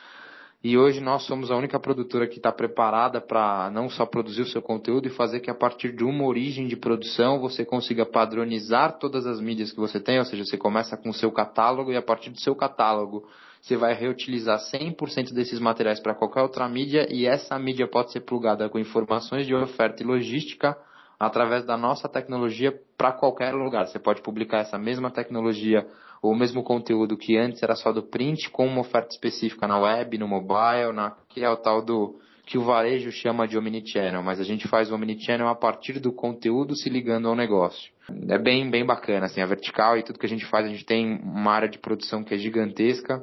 [0.62, 4.46] E hoje nós somos a única produtora que está preparada para não só produzir o
[4.46, 8.98] seu conteúdo e fazer que a partir de uma origem de produção você consiga padronizar
[8.98, 11.96] todas as mídias que você tem, ou seja, você começa com o seu catálogo e
[11.96, 13.24] a partir do seu catálogo
[13.62, 18.20] você vai reutilizar 100% desses materiais para qualquer outra mídia e essa mídia pode ser
[18.20, 20.76] plugada com informações de oferta e logística
[21.20, 23.86] através da nossa tecnologia para qualquer lugar.
[23.86, 25.86] Você pode publicar essa mesma tecnologia
[26.22, 30.18] o mesmo conteúdo que antes era só do print com uma oferta específica na web,
[30.18, 34.40] no mobile, na, que é o tal do que o varejo chama de omnichannel, mas
[34.40, 37.92] a gente faz o omnichannel a partir do conteúdo se ligando ao negócio.
[38.26, 40.87] É bem, bem bacana, assim, a vertical e tudo que a gente faz, a gente
[40.87, 43.22] tem uma área de produção que é gigantesca,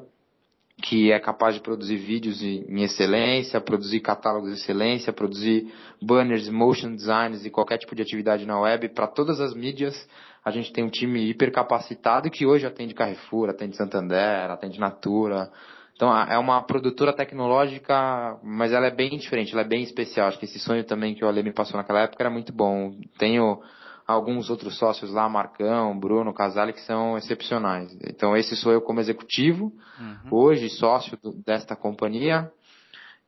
[0.84, 6.94] que é capaz de produzir vídeos em excelência, produzir catálogos de excelência, produzir banners, motion
[6.96, 10.08] designs e qualquer tipo de atividade na web para todas as mídias.
[10.46, 15.52] A gente tem um time hiper capacitado que hoje atende Carrefour, atende Santander, atende Natura.
[15.96, 20.28] Então é uma produtora tecnológica, mas ela é bem diferente, ela é bem especial.
[20.28, 22.96] Acho que esse sonho também que o Ale me passou naquela época era muito bom.
[23.18, 23.60] Tenho
[24.06, 27.98] alguns outros sócios lá, Marcão, Bruno, Casale, que são excepcionais.
[28.08, 30.30] Então esse sou eu como executivo, uhum.
[30.30, 32.52] hoje sócio desta companhia,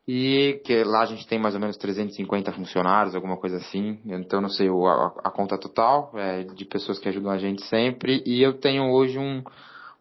[0.08, 4.00] e que lá a gente tem mais ou menos 350 funcionários, alguma coisa assim.
[4.06, 8.24] Então não sei a, a conta total é, de pessoas que ajudam a gente sempre.
[8.26, 9.44] E eu tenho hoje um,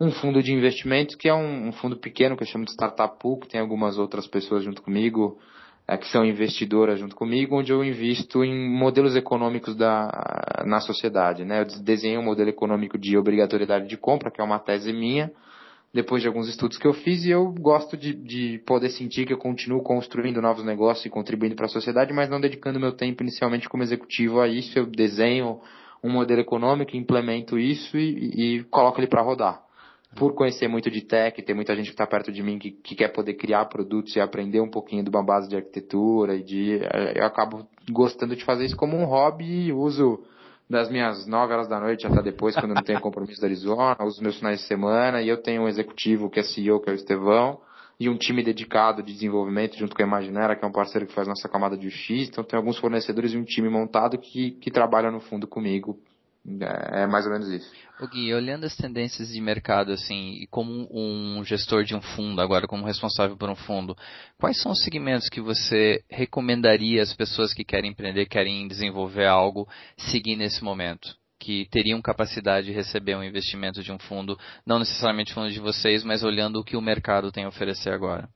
[0.00, 3.18] um fundo de investimentos que é um, um fundo pequeno que eu chamo de Startup
[3.18, 5.38] Pool, que tem algumas outras pessoas junto comigo
[5.88, 11.44] é, que são investidoras junto comigo, onde eu invisto em modelos econômicos da, na sociedade.
[11.44, 11.62] Né?
[11.62, 15.32] Eu desenhei um modelo econômico de obrigatoriedade de compra, que é uma tese minha,
[15.96, 19.32] depois de alguns estudos que eu fiz, e eu gosto de, de poder sentir que
[19.32, 23.22] eu continuo construindo novos negócios e contribuindo para a sociedade, mas não dedicando meu tempo
[23.22, 24.78] inicialmente como executivo a isso.
[24.78, 25.58] Eu desenho
[26.04, 29.64] um modelo econômico, implemento isso e, e coloco ele para rodar
[30.14, 32.94] por conhecer muito de tech, ter muita gente que está perto de mim que, que,
[32.94, 36.80] quer poder criar produtos e aprender um pouquinho de uma base de arquitetura e de,
[37.14, 40.24] eu acabo gostando de fazer isso como um hobby e uso
[40.68, 44.22] das minhas 9 horas da noite até depois, quando não tenho compromisso da Arizona, uso
[44.22, 46.96] meus finais de semana e eu tenho um executivo que é CEO, que é o
[46.96, 47.60] Estevão,
[47.98, 51.14] e um time dedicado de desenvolvimento junto com a Imaginera, que é um parceiro que
[51.14, 52.28] faz nossa camada de X.
[52.28, 55.98] Então tem alguns fornecedores e um time montado que, que trabalha no fundo comigo
[56.60, 57.70] é, é mais ou menos isso.
[58.00, 62.40] O Gui, olhando as tendências de mercado, assim, e como um gestor de um fundo,
[62.40, 63.96] agora como responsável por um fundo,
[64.38, 69.66] quais são os segmentos que você recomendaria às pessoas que querem empreender, querem desenvolver algo,
[69.96, 71.16] seguir nesse momento?
[71.38, 76.04] Que teriam capacidade de receber um investimento de um fundo, não necessariamente fundo de vocês,
[76.04, 78.28] mas olhando o que o mercado tem a oferecer agora?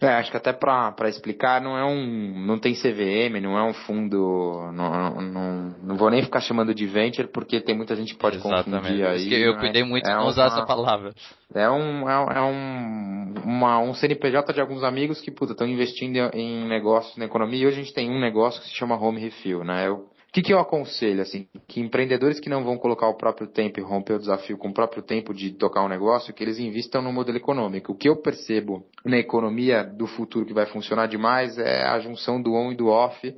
[0.00, 3.74] É, acho que até para explicar, não é um, não tem CVM, não é um
[3.74, 8.20] fundo, não, não, não vou nem ficar chamando de venture porque tem muita gente que
[8.20, 8.70] pode Exatamente.
[8.70, 9.42] confundir aí.
[9.42, 9.58] eu é?
[9.58, 11.12] cuidei muito é de não uma, usar essa palavra.
[11.52, 16.16] É um, é, é um, uma, um CNPJ de alguns amigos que, puta, estão investindo
[16.32, 19.20] em negócios na economia e hoje a gente tem um negócio que se chama Home
[19.20, 19.88] Refill, né?
[19.88, 20.06] Eu,
[20.38, 23.82] que, que, eu aconselho, assim, que empreendedores que não vão colocar o próprio tempo e
[23.82, 27.12] romper o desafio com o próprio tempo de tocar um negócio, que eles investam no
[27.12, 27.92] modelo econômico.
[27.92, 32.40] O que eu percebo na economia do futuro que vai funcionar demais é a junção
[32.40, 33.34] do on e do off,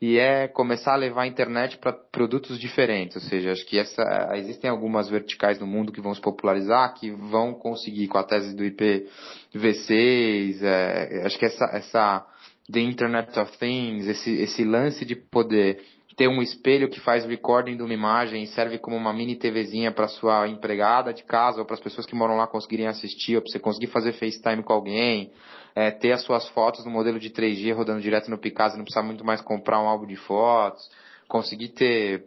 [0.00, 4.30] e é começar a levar a internet para produtos diferentes, ou seja, acho que essa,
[4.34, 8.54] existem algumas verticais no mundo que vão se popularizar, que vão conseguir com a tese
[8.54, 12.26] do IPv6, é, acho que essa, essa
[12.70, 15.80] The Internet of Things, esse, esse lance de poder
[16.16, 19.92] ter um espelho que faz recording de uma imagem e serve como uma mini TVzinha
[19.92, 23.42] para sua empregada de casa ou para as pessoas que moram lá conseguirem assistir, ou
[23.42, 25.30] para você conseguir fazer FaceTime com alguém,
[25.74, 29.02] é, ter as suas fotos no modelo de 3G rodando direto no Picasa, não precisar
[29.02, 30.88] muito mais comprar um álbum de fotos,
[31.28, 32.24] conseguir ter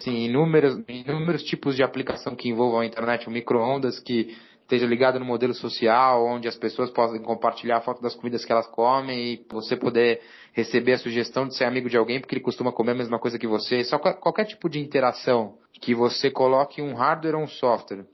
[0.00, 5.18] assim, inúmeros, inúmeros tipos de aplicação que envolvam a internet, um micro-ondas que esteja ligado
[5.18, 9.34] no modelo social, onde as pessoas possam compartilhar a foto das comidas que elas comem
[9.34, 10.20] e você poder
[10.52, 13.38] receber a sugestão de ser amigo de alguém porque ele costuma comer a mesma coisa
[13.38, 13.84] que você.
[13.84, 18.06] Só qualquer tipo de interação que você coloque um hardware ou um software.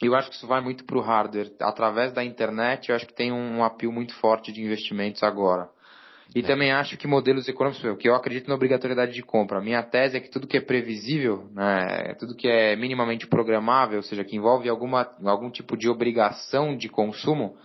[0.00, 1.52] Eu acho que isso vai muito para o hardware.
[1.60, 5.70] Através da internet, eu acho que tem um apelo muito forte de investimentos agora.
[6.34, 6.42] E é.
[6.42, 9.58] também acho que modelos econômicos, que eu acredito na obrigatoriedade de compra.
[9.58, 13.98] A minha tese é que tudo que é previsível, né, tudo que é minimamente programável,
[13.98, 17.56] ou seja, que envolve alguma, algum tipo de obrigação de consumo,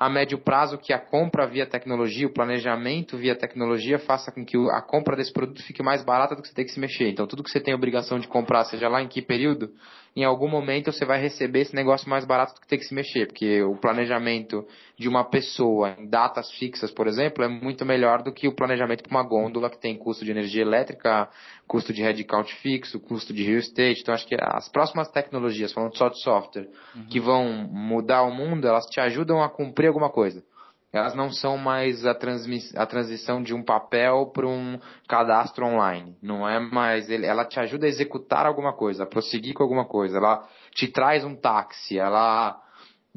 [0.00, 4.56] a médio prazo que a compra via tecnologia, o planejamento via tecnologia faça com que
[4.70, 7.10] a compra desse produto fique mais barata do que você tem que se mexer.
[7.10, 9.70] Então, tudo que você tem obrigação de comprar, seja lá em que período,
[10.14, 12.94] em algum momento você vai receber esse negócio mais barato do que ter que se
[12.94, 14.66] mexer, porque o planejamento
[14.98, 19.02] de uma pessoa em datas fixas, por exemplo, é muito melhor do que o planejamento
[19.02, 21.28] para uma gôndola que tem custo de energia elétrica,
[21.66, 24.00] custo de headcount fixo, custo de real estate.
[24.00, 27.06] Então, acho que as próximas tecnologias, falando só de software, uhum.
[27.06, 30.42] que vão mudar o mundo, elas te ajudam a cumprir alguma coisa
[30.92, 36.16] elas não são mais a, a transição de um papel para um cadastro online.
[36.20, 37.08] Não é mais.
[37.08, 40.18] Ela te ajuda a executar alguma coisa, a prosseguir com alguma coisa.
[40.18, 41.96] Ela te traz um táxi.
[41.96, 42.60] Ela,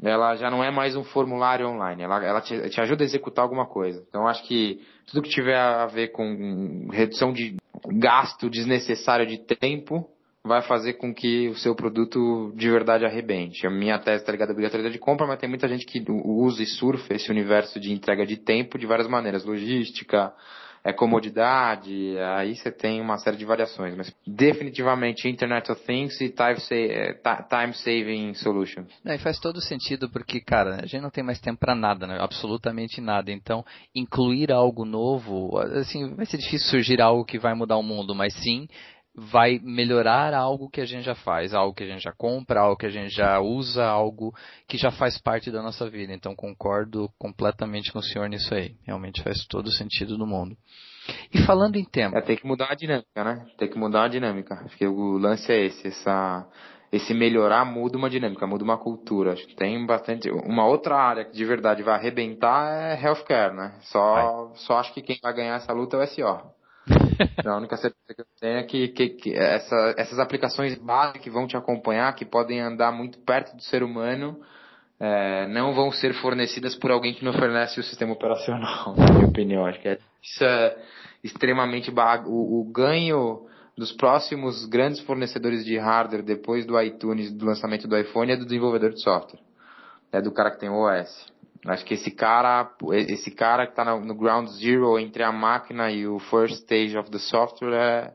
[0.00, 2.04] ela já não é mais um formulário online.
[2.04, 4.04] Ela, ela te, te ajuda a executar alguma coisa.
[4.08, 7.56] Então, acho que tudo que tiver a ver com redução de
[7.86, 10.08] gasto desnecessário de tempo
[10.46, 13.66] vai fazer com que o seu produto de verdade arrebente.
[13.66, 16.62] A minha tese está ligada à obrigatoriedade de compra, mas tem muita gente que usa
[16.62, 19.42] e surfa esse universo de entrega de tempo de várias maneiras.
[19.42, 20.34] Logística,
[20.84, 26.28] é comodidade, aí você tem uma série de variações, mas definitivamente Internet of Things e
[26.28, 26.56] Time,
[27.48, 28.88] time Saving Solutions.
[29.02, 32.06] Não, e faz todo sentido porque, cara, a gente não tem mais tempo para nada,
[32.06, 32.18] né?
[32.20, 33.32] absolutamente nada.
[33.32, 38.14] Então, incluir algo novo, assim, vai ser difícil surgir algo que vai mudar o mundo,
[38.14, 38.68] mas sim
[39.14, 42.76] vai melhorar algo que a gente já faz, algo que a gente já compra, algo
[42.76, 44.34] que a gente já usa, algo
[44.66, 46.12] que já faz parte da nossa vida.
[46.12, 48.74] Então concordo completamente com o senhor nisso aí.
[48.84, 50.56] Realmente faz todo o sentido do mundo.
[51.32, 52.16] E falando em tempo.
[52.16, 53.46] É, tem que mudar a dinâmica, né?
[53.56, 54.54] Tem que mudar a dinâmica.
[54.64, 56.48] Acho que o lance é esse, essa,
[56.90, 59.34] esse melhorar muda uma dinâmica, muda uma cultura.
[59.34, 60.28] Acho que tem bastante.
[60.30, 63.76] Uma outra área que de verdade vai arrebentar é healthcare, né?
[63.82, 66.53] Só, só acho que quem vai ganhar essa luta é o SO.
[67.44, 71.30] A única certeza que eu tenho é que, que, que essa, essas aplicações básicas que
[71.30, 74.40] vão te acompanhar, que podem andar muito perto do ser humano,
[74.98, 79.26] é, não vão ser fornecidas por alguém que não fornece o sistema operacional, na minha
[79.26, 79.66] opinião.
[79.66, 80.76] Acho que é, isso é
[81.22, 82.30] extremamente bago.
[82.30, 83.46] O, o ganho
[83.76, 88.44] dos próximos grandes fornecedores de hardware depois do iTunes, do lançamento do iPhone, é do
[88.44, 89.40] desenvolvedor de software.
[90.12, 91.33] É do cara que tem o OS.
[91.66, 96.06] Acho que esse cara, esse cara que está no ground zero entre a máquina e
[96.06, 98.14] o first stage of the software é,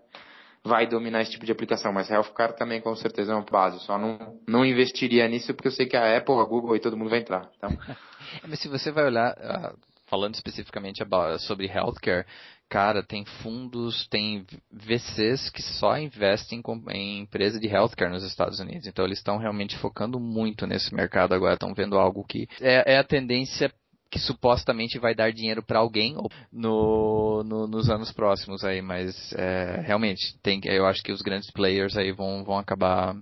[0.64, 1.92] vai dominar esse tipo de aplicação.
[1.92, 3.80] Mas healthcare também com certeza é uma base.
[3.80, 6.96] Só não, não investiria nisso porque eu sei que a Apple, a Google e todo
[6.96, 7.50] mundo vai entrar.
[7.58, 7.70] Então...
[8.48, 9.74] Mas se você vai olhar, ah,
[10.06, 11.04] falando especificamente
[11.40, 12.26] sobre healthcare,
[12.70, 18.86] cara, tem fundos, tem VCs que só investem em empresa de healthcare nos Estados Unidos.
[18.86, 22.98] Então eles estão realmente focando muito nesse mercado agora, estão vendo algo que é, é
[23.00, 23.74] a tendência
[24.12, 26.16] que supostamente vai dar dinheiro para alguém
[26.52, 31.52] no, no, nos anos próximos aí, mas é, realmente tem, eu acho que os grandes
[31.52, 33.16] players aí vão, vão acabar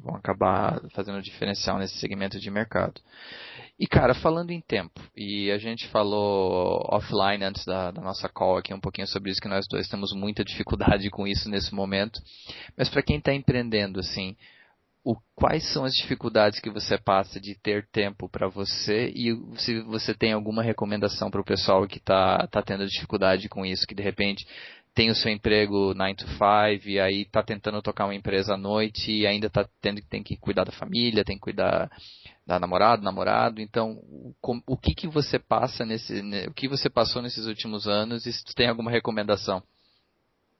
[0.00, 3.00] vão acabar fazendo diferencial nesse segmento de mercado.
[3.82, 8.58] E cara, falando em tempo, e a gente falou offline antes da, da, nossa call
[8.58, 12.22] aqui um pouquinho sobre isso, que nós dois temos muita dificuldade com isso nesse momento.
[12.76, 14.36] Mas para quem está empreendendo, assim,
[15.04, 19.80] o, quais são as dificuldades que você passa de ter tempo para você e se
[19.80, 23.96] você tem alguma recomendação para o pessoal que está tá tendo dificuldade com isso, que
[23.96, 24.46] de repente
[24.94, 28.56] tem o seu emprego 9 to 5 e aí está tentando tocar uma empresa à
[28.56, 31.90] noite e ainda está tendo tem que cuidar da família, tem que cuidar
[32.46, 33.60] da namorada, namorado.
[33.60, 34.34] Então, o,
[34.66, 38.44] o que que você passa nesse, o que você passou nesses últimos anos e se
[38.54, 39.62] tem alguma recomendação?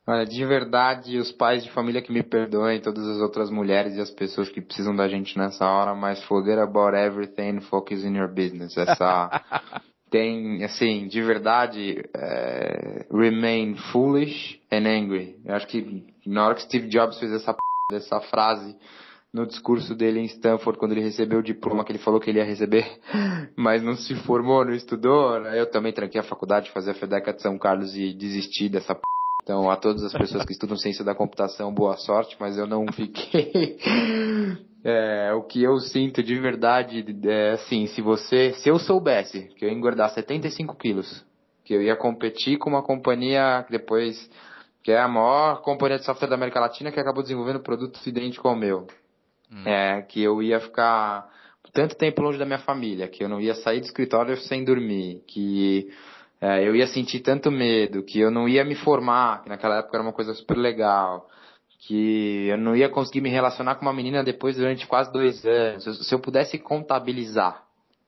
[0.05, 4.01] Olha, de verdade, os pais de família que me perdoem, todas as outras mulheres e
[4.01, 8.29] as pessoas que precisam da gente nessa hora, mas forget about everything, focus in your
[8.29, 8.77] business.
[8.77, 9.31] Essa
[10.11, 15.37] tem, assim, de verdade, é, remain foolish and angry.
[15.45, 17.55] Eu acho que na hora que Steve Jobs fez essa,
[17.93, 18.77] essa frase
[19.33, 22.39] no discurso dele em Stanford, quando ele recebeu o diploma que ele falou que ele
[22.39, 22.87] ia receber,
[23.57, 27.43] mas não se formou, não estudou, eu também tranquei a faculdade, fazer a FEDECA de
[27.43, 29.01] São Carlos e desisti dessa p...
[29.43, 32.87] Então, a todas as pessoas que estudam ciência da computação, boa sorte, mas eu não
[32.93, 33.79] fiquei.
[34.85, 39.65] É, o que eu sinto de verdade é assim, se você, se eu soubesse que
[39.65, 41.25] eu ia engordar 75 quilos,
[41.65, 44.29] que eu ia competir com uma companhia que depois,
[44.83, 48.45] que é a maior companhia de software da América Latina que acabou desenvolvendo produtos idênticos
[48.45, 48.89] ao meu,
[49.53, 49.63] hum.
[49.67, 51.31] é, que eu ia ficar
[51.73, 55.23] tanto tempo longe da minha família, que eu não ia sair do escritório sem dormir,
[55.27, 55.91] que
[56.41, 59.97] é, eu ia sentir tanto medo, que eu não ia me formar, que naquela época
[59.97, 61.29] era uma coisa super legal,
[61.87, 66.07] que eu não ia conseguir me relacionar com uma menina depois durante quase dois anos.
[66.07, 67.65] Se eu pudesse contabilizar.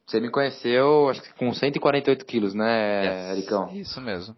[0.07, 3.71] Você me conheceu, acho que com 148 quilos, né, yes, Ericão?
[3.73, 4.37] Isso mesmo.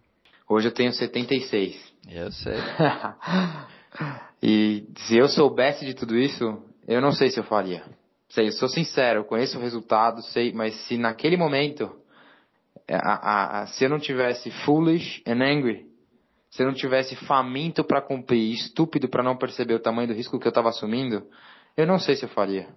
[0.48, 1.76] Hoje eu tenho 76.
[2.09, 2.54] Eu sei.
[4.40, 7.82] e se eu soubesse de tudo isso, eu não sei se eu faria.
[8.28, 11.91] Sei, eu sou sincero, eu conheço o resultado, sei, mas se naquele momento,
[12.89, 15.87] a, a, a, se eu não tivesse foolish and angry,
[16.51, 20.39] se eu não tivesse faminto para cumprir, estúpido para não perceber o tamanho do risco
[20.39, 21.26] que eu estava assumindo,
[21.76, 22.68] eu não sei se eu faria.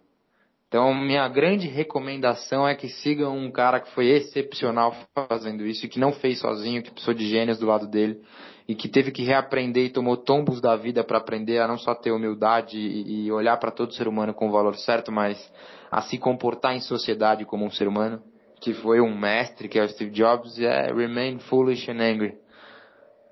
[0.67, 5.89] Então, minha grande recomendação é que sigam um cara que foi excepcional fazendo isso e
[5.89, 8.21] que não fez sozinho, que precisou de gênios do lado dele
[8.69, 11.95] e que teve que reaprender e tomou tombos da vida para aprender a não só
[11.95, 15.43] ter humildade e, e olhar para todo ser humano com o valor certo, mas
[15.89, 18.21] a se comportar em sociedade como um ser humano,
[18.61, 22.37] que foi um mestre, que é o Steve Jobs, e é remain foolish and angry.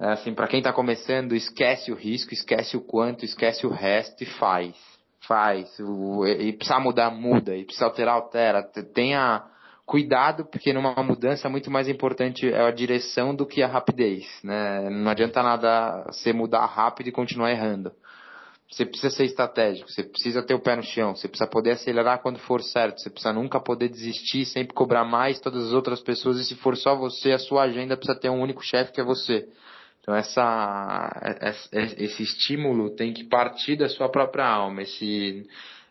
[0.02, 4.24] É assim, para quem está começando, esquece o risco, esquece o quanto, esquece o resto
[4.24, 4.76] e faz.
[5.28, 5.70] Faz.
[5.80, 7.56] O, e precisa mudar, muda.
[7.56, 8.64] E precisa alterar, altera.
[8.64, 9.44] Tenha
[9.88, 14.90] cuidado, porque numa mudança muito mais importante é a direção do que a rapidez, né?
[14.90, 17.94] Não adianta nada você mudar rápido e continuar errando.
[18.70, 22.22] Você precisa ser estratégico, você precisa ter o pé no chão, você precisa poder acelerar
[22.22, 26.38] quando for certo, você precisa nunca poder desistir, sempre cobrar mais todas as outras pessoas
[26.38, 29.06] e se for só você, a sua agenda precisa ter um único chefe que é
[29.06, 29.48] você.
[30.02, 31.10] Então essa,
[31.72, 35.48] esse estímulo tem que partir da sua própria alma, esse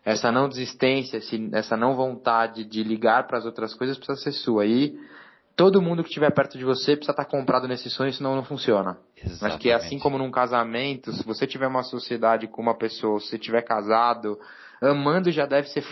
[0.07, 1.19] essa não desistência,
[1.51, 4.65] essa não vontade de ligar para as outras coisas precisa ser sua.
[4.65, 4.97] E
[5.53, 8.45] todo mundo que estiver perto de você precisa estar tá comprado nesse sonho, senão não
[8.45, 8.97] funciona.
[9.17, 9.41] Exatamente.
[9.41, 13.27] Mas que assim como num casamento, se você tiver uma sociedade com uma pessoa, se
[13.27, 14.39] você tiver casado,
[14.81, 15.89] amando já deve ser f...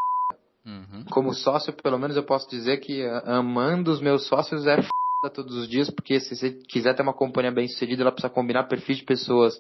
[0.66, 1.04] uhum.
[1.12, 4.88] Como sócio, pelo menos eu posso dizer que amando os meus sócios é f
[5.30, 8.64] todos os dias, porque se você quiser ter uma companhia bem sucedida, ela precisa combinar
[8.66, 9.54] perfis de pessoas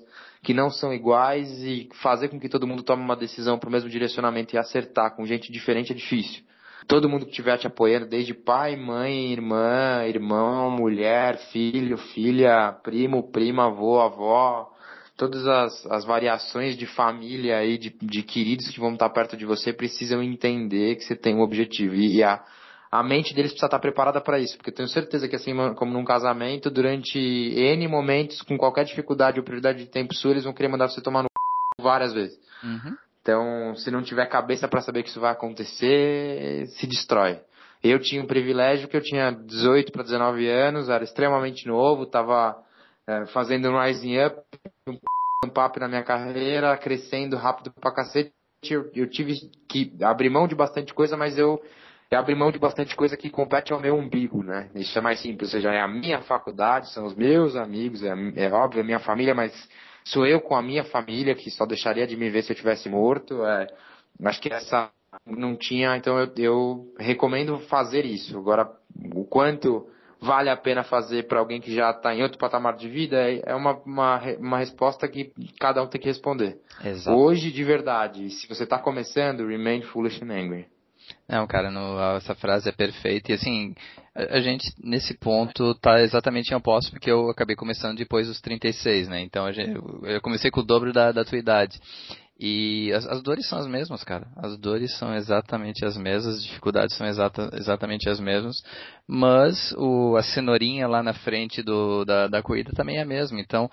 [0.44, 3.72] que não são iguais e fazer com que todo mundo tome uma decisão para o
[3.72, 6.44] mesmo direcionamento e acertar com gente diferente é difícil.
[6.88, 13.32] Todo mundo que estiver te apoiando, desde pai, mãe, irmã, irmão, mulher, filho, filha, primo,
[13.32, 14.72] prima, avô, avó,
[15.18, 19.46] todas as, as variações de família e de, de queridos que vão estar perto de
[19.46, 21.96] você precisam entender que você tem um objetivo.
[21.96, 22.44] E, e a,
[22.92, 25.92] a mente deles precisa estar preparada para isso, porque eu tenho certeza que assim como
[25.92, 30.54] num casamento, durante N momentos, com qualquer dificuldade ou prioridade de tempo sua, eles vão
[30.54, 31.30] querer mandar você tomar no
[31.82, 32.38] várias vezes.
[32.64, 32.96] Uhum.
[33.22, 37.40] Então, se não tiver cabeça para saber que isso vai acontecer, se destrói.
[37.84, 42.56] Eu tinha um privilégio que eu tinha 18 para 19 anos, era extremamente novo, estava
[43.08, 44.42] é, fazendo um rising up,
[44.88, 44.96] um
[45.48, 48.32] up na minha carreira, crescendo rápido pra cacete.
[48.70, 49.34] Eu, eu tive
[49.70, 51.62] que abrir mão de bastante coisa, mas eu
[52.10, 54.70] é abrir mão de bastante coisa que compete ao meu umbigo, né?
[54.76, 58.14] Isso é mais simples, ou seja, é a minha faculdade, são os meus amigos, é,
[58.36, 59.52] é óbvio, é a minha família, mas
[60.04, 62.88] sou eu com a minha família que só deixaria de me ver se eu tivesse
[62.88, 63.44] morto.
[63.46, 63.68] É,
[64.24, 64.90] acho que essa
[65.26, 68.38] não tinha, então eu, eu recomendo fazer isso.
[68.38, 68.70] Agora,
[69.16, 69.88] o quanto
[70.22, 73.54] vale a pena fazer para alguém que já está em outro patamar de vida é
[73.54, 76.58] uma, uma, uma resposta que cada um tem que responder.
[76.84, 77.18] Exato.
[77.18, 80.68] Hoje, de verdade, se você está começando, remain foolish and angry.
[81.28, 83.32] Não, cara, no, essa frase é perfeita.
[83.32, 83.74] E assim,
[84.14, 88.40] a, a, gente nesse ponto tá exatamente em oposto, porque eu acabei começando depois dos
[88.42, 89.22] 36, né?
[89.22, 91.80] Então gente, eu comecei com o dobro da, da tua idade.
[92.38, 94.28] E as, as, dores são as mesmas, cara.
[94.36, 98.62] As dores são exatamente as mesmas, as dificuldades são exata, exatamente as mesmas.
[99.08, 103.40] Mas o, a cenourinha lá na frente do, da, da corrida também é a mesma.
[103.40, 103.70] Então,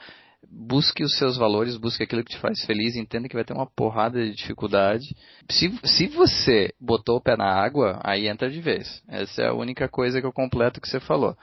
[0.51, 3.66] busque os seus valores, busque aquilo que te faz feliz, entenda que vai ter uma
[3.66, 5.05] porrada de dificuldade.
[5.51, 9.03] Se, se você botou o pé na água, aí entra de vez.
[9.09, 11.36] Essa é a única coisa que eu completo que você falou.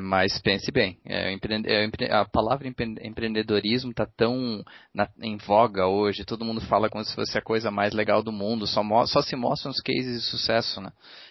[0.00, 6.44] Mas pense bem, é, é, a palavra empreendedorismo está tão na, em voga hoje, todo
[6.44, 9.70] mundo fala como se fosse a coisa mais legal do mundo, só, só se mostram
[9.70, 10.80] os cases de sucesso.
[10.80, 10.90] Né?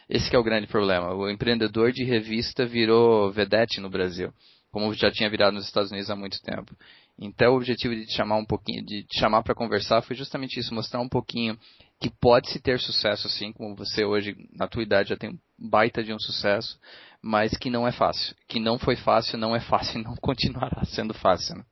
[0.10, 1.14] Esse é o grande problema.
[1.14, 4.32] O empreendedor de revista virou vedete no Brasil
[4.72, 6.76] como já tinha virado nos Estados Unidos há muito tempo.
[7.20, 10.60] Então, o objetivo de te chamar um pouquinho, de te chamar para conversar foi justamente
[10.60, 11.58] isso, mostrar um pouquinho
[12.00, 16.04] que pode se ter sucesso assim, como você hoje, na tua idade, já tem baita
[16.04, 16.80] de um sucesso,
[17.22, 18.36] mas que não é fácil.
[18.48, 21.56] Que não foi fácil, não é fácil e não continuará sendo fácil.
[21.56, 21.64] Né?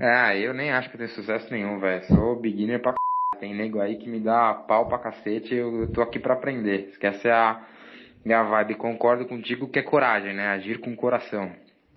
[0.00, 2.04] Ah, eu nem acho que eu tenho sucesso nenhum, velho.
[2.06, 2.96] Sou beginner pra c...
[3.40, 6.90] Tem nego aí que me dá pau pra cacete, eu tô aqui pra aprender.
[6.90, 7.60] Esquece a
[8.24, 8.76] minha vibe.
[8.76, 10.46] Concordo contigo que é coragem, né?
[10.48, 11.50] Agir com coração.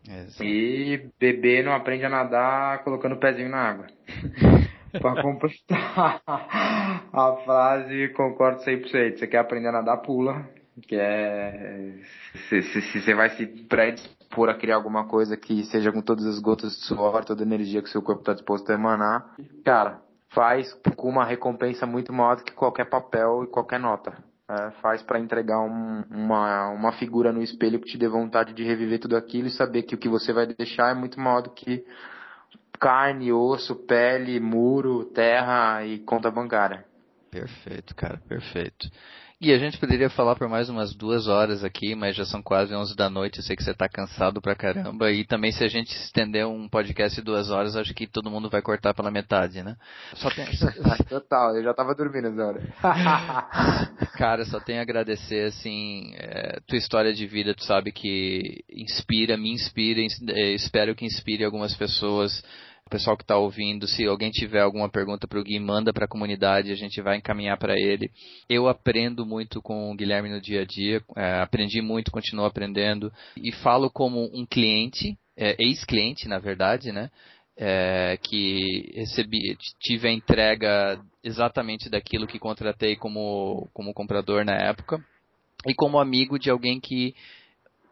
[0.08, 0.44] Exato.
[0.44, 3.88] E bebê não aprende a nadar colocando o pezinho na água.
[5.02, 9.18] para completar a frase, concordo 100%.
[9.18, 10.48] Você quer aprender a nadar, pula.
[10.88, 11.94] Que é.
[12.50, 16.26] Se, se, se você vai se predispor a criar alguma coisa que seja com todas
[16.26, 19.36] as gotas de suor, toda a energia que o seu corpo está disposto a emanar,
[19.64, 20.02] cara,
[20.32, 25.02] faz com uma recompensa muito maior do que qualquer papel e qualquer nota é, faz
[25.02, 29.18] para entregar um, uma, uma figura no espelho que te dê vontade de reviver tudo
[29.18, 31.84] aquilo e saber que o que você vai deixar é muito maior do que
[32.80, 36.86] carne, osso, pele, muro, terra e conta bancária.
[37.32, 38.88] Perfeito, cara, perfeito.
[39.42, 42.74] E a gente poderia falar por mais umas duas horas aqui, mas já são quase
[42.74, 43.40] 11 da noite.
[43.40, 45.12] Eu sei que você está cansado pra caramba.
[45.12, 48.50] E também, se a gente estender um podcast de duas horas, acho que todo mundo
[48.50, 49.76] vai cortar pela metade, né?
[50.14, 50.46] Só tem...
[51.10, 52.62] Total, eu já estava dormindo essa hora.
[54.18, 59.36] Cara, só tenho a agradecer, assim, é, tua história de vida, tu sabe que inspira,
[59.36, 62.42] me inspira, é, espero que inspire algumas pessoas
[62.88, 66.06] o pessoal que está ouvindo, se alguém tiver alguma pergunta para o Gui, manda para
[66.06, 68.12] a comunidade, a gente vai encaminhar para ele.
[68.48, 73.12] Eu aprendo muito com o Guilherme no dia a dia, é, aprendi muito, continuo aprendendo
[73.36, 77.10] e falo como um cliente, é, ex-cliente na verdade, né?
[77.58, 85.04] É, que recebi, tive a entrega exatamente daquilo que contratei como, como comprador na época
[85.66, 87.16] e como amigo de alguém que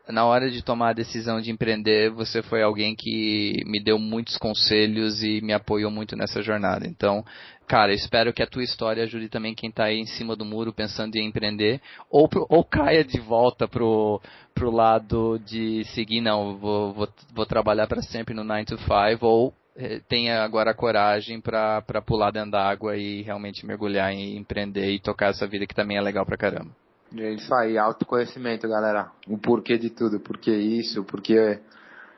[0.08, 4.38] na hora de tomar a decisão de empreender, você foi alguém que me deu muitos
[4.38, 6.86] conselhos e me apoiou muito nessa jornada.
[6.86, 7.24] Então,
[7.68, 10.74] cara, espero que a tua história ajude também quem está aí em cima do muro
[10.74, 14.22] pensando em empreender, ou, ou caia de volta pro,
[14.54, 19.26] pro lado de seguir, não, vou, vou, vou trabalhar para sempre no 9 to 5,
[19.26, 24.36] ou eh, tenha agora a coragem para pular dentro da água e realmente mergulhar em
[24.38, 26.72] empreender e tocar essa vida que também é legal pra caramba.
[27.16, 29.12] É isso aí, autoconhecimento, galera.
[29.28, 31.60] O porquê de tudo, porquê isso, porquê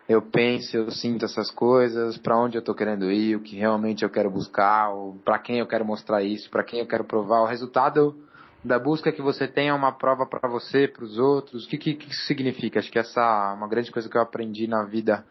[0.07, 4.03] eu penso, eu sinto essas coisas, para onde eu tô querendo ir, o que realmente
[4.03, 4.89] eu quero buscar,
[5.25, 7.41] para quem eu quero mostrar isso, para quem eu quero provar.
[7.41, 8.15] O resultado
[8.63, 11.65] da busca que você tem é uma prova para você, para os outros.
[11.65, 12.79] O que, que, que isso significa?
[12.79, 15.25] Acho que essa é uma grande coisa que eu aprendi na vida,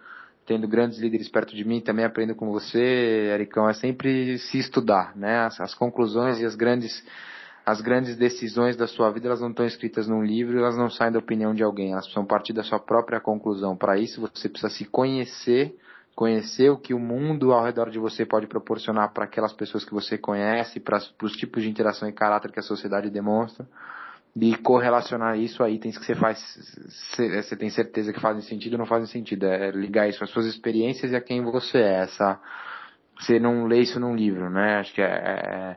[0.44, 5.16] tendo grandes líderes perto de mim, também aprendo com você, Ericão, é sempre se estudar,
[5.16, 5.46] né?
[5.46, 7.02] As, as conclusões e as grandes
[7.64, 11.12] as grandes decisões da sua vida elas não estão escritas num livro, elas não saem
[11.12, 13.76] da opinião de alguém, elas precisam partir da sua própria conclusão.
[13.76, 15.74] Para isso você precisa se conhecer,
[16.14, 19.94] conhecer o que o mundo ao redor de você pode proporcionar para aquelas pessoas que
[19.94, 23.66] você conhece, para os tipos de interação e caráter que a sociedade demonstra,
[24.36, 26.38] e correlacionar isso a itens que você faz,
[27.16, 29.46] você tem certeza que fazem sentido ou não fazem sentido.
[29.46, 32.00] É ligar isso às suas experiências e a quem você é.
[32.00, 32.40] Essa,
[33.16, 34.80] você não lê isso num livro, né?
[34.80, 35.76] Acho que é, é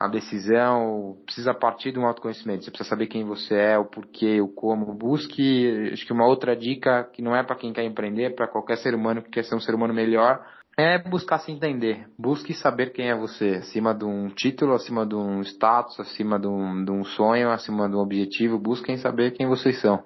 [0.00, 2.64] a decisão precisa partir de um autoconhecimento.
[2.64, 4.94] Você precisa saber quem você é, o porquê, o como.
[4.94, 8.48] Busque, acho que uma outra dica que não é para quem quer empreender, é para
[8.48, 10.42] qualquer ser humano que quer ser um ser humano melhor,
[10.74, 12.08] é buscar se entender.
[12.18, 16.46] Busque saber quem é você, acima de um título, acima de um status, acima de
[16.46, 18.58] um, de um sonho, acima de um objetivo.
[18.58, 20.02] Busquem saber quem vocês são.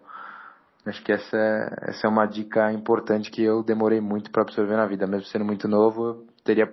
[0.85, 4.77] Acho que essa é, essa é uma dica importante que eu demorei muito para absorver
[4.77, 5.07] na vida.
[5.07, 6.71] Mesmo sendo muito novo, eu teria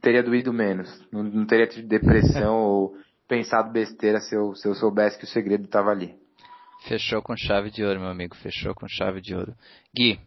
[0.00, 0.88] teria doído menos.
[1.12, 2.96] Não, não teria tido depressão ou
[3.28, 6.14] pensado besteira se eu, se eu soubesse que o segredo estava ali.
[6.86, 8.34] Fechou com chave de ouro, meu amigo.
[8.36, 9.54] Fechou com chave de ouro.
[9.96, 10.20] Gui,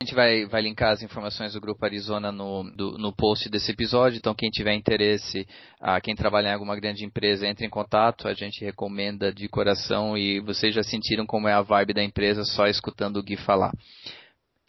[0.00, 3.72] a gente vai, vai linkar as informações do Grupo Arizona no, do, no post desse
[3.72, 5.44] episódio, então quem tiver interesse,
[5.80, 10.16] ah, quem trabalhar em alguma grande empresa, entre em contato, a gente recomenda de coração
[10.16, 13.72] e vocês já sentiram como é a vibe da empresa só escutando o Gui falar.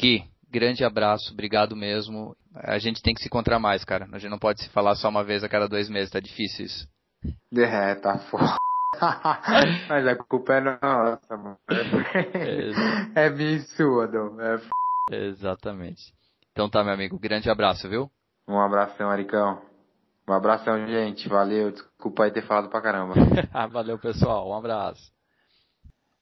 [0.02, 2.36] Gui, grande abraço, obrigado mesmo.
[2.56, 4.08] A gente tem que se encontrar mais, cara.
[4.12, 6.66] A gente não pode se falar só uma vez a cada dois meses, tá difícil
[6.66, 6.88] isso.
[7.56, 8.56] É, tá foda.
[9.88, 11.58] Mas a culpa é nossa, mano.
[13.16, 14.42] É, é minha e sua, Dom.
[14.42, 14.70] É f...
[15.12, 16.14] Exatamente.
[16.52, 17.20] Então tá, meu amigo.
[17.20, 18.10] Grande abraço, viu?
[18.48, 19.62] Um abração, Aricão.
[20.28, 21.30] Um abração, gente.
[21.30, 21.72] Valeu.
[21.72, 23.14] Desculpa aí ter falado pra caramba.
[23.72, 24.50] Valeu, pessoal.
[24.50, 25.12] Um abraço.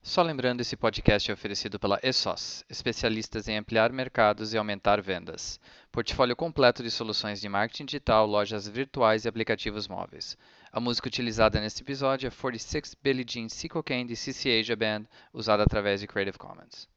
[0.07, 5.59] Só lembrando, esse podcast é oferecido pela ESOS, especialistas em ampliar mercados e aumentar vendas.
[5.91, 10.37] Portfólio completo de soluções de marketing digital, lojas virtuais e aplicativos móveis.
[10.71, 15.03] A música utilizada neste episódio é 46 Billie Jean Sequel Candy CC Asia Band,
[15.33, 16.87] usada através de Creative Commons.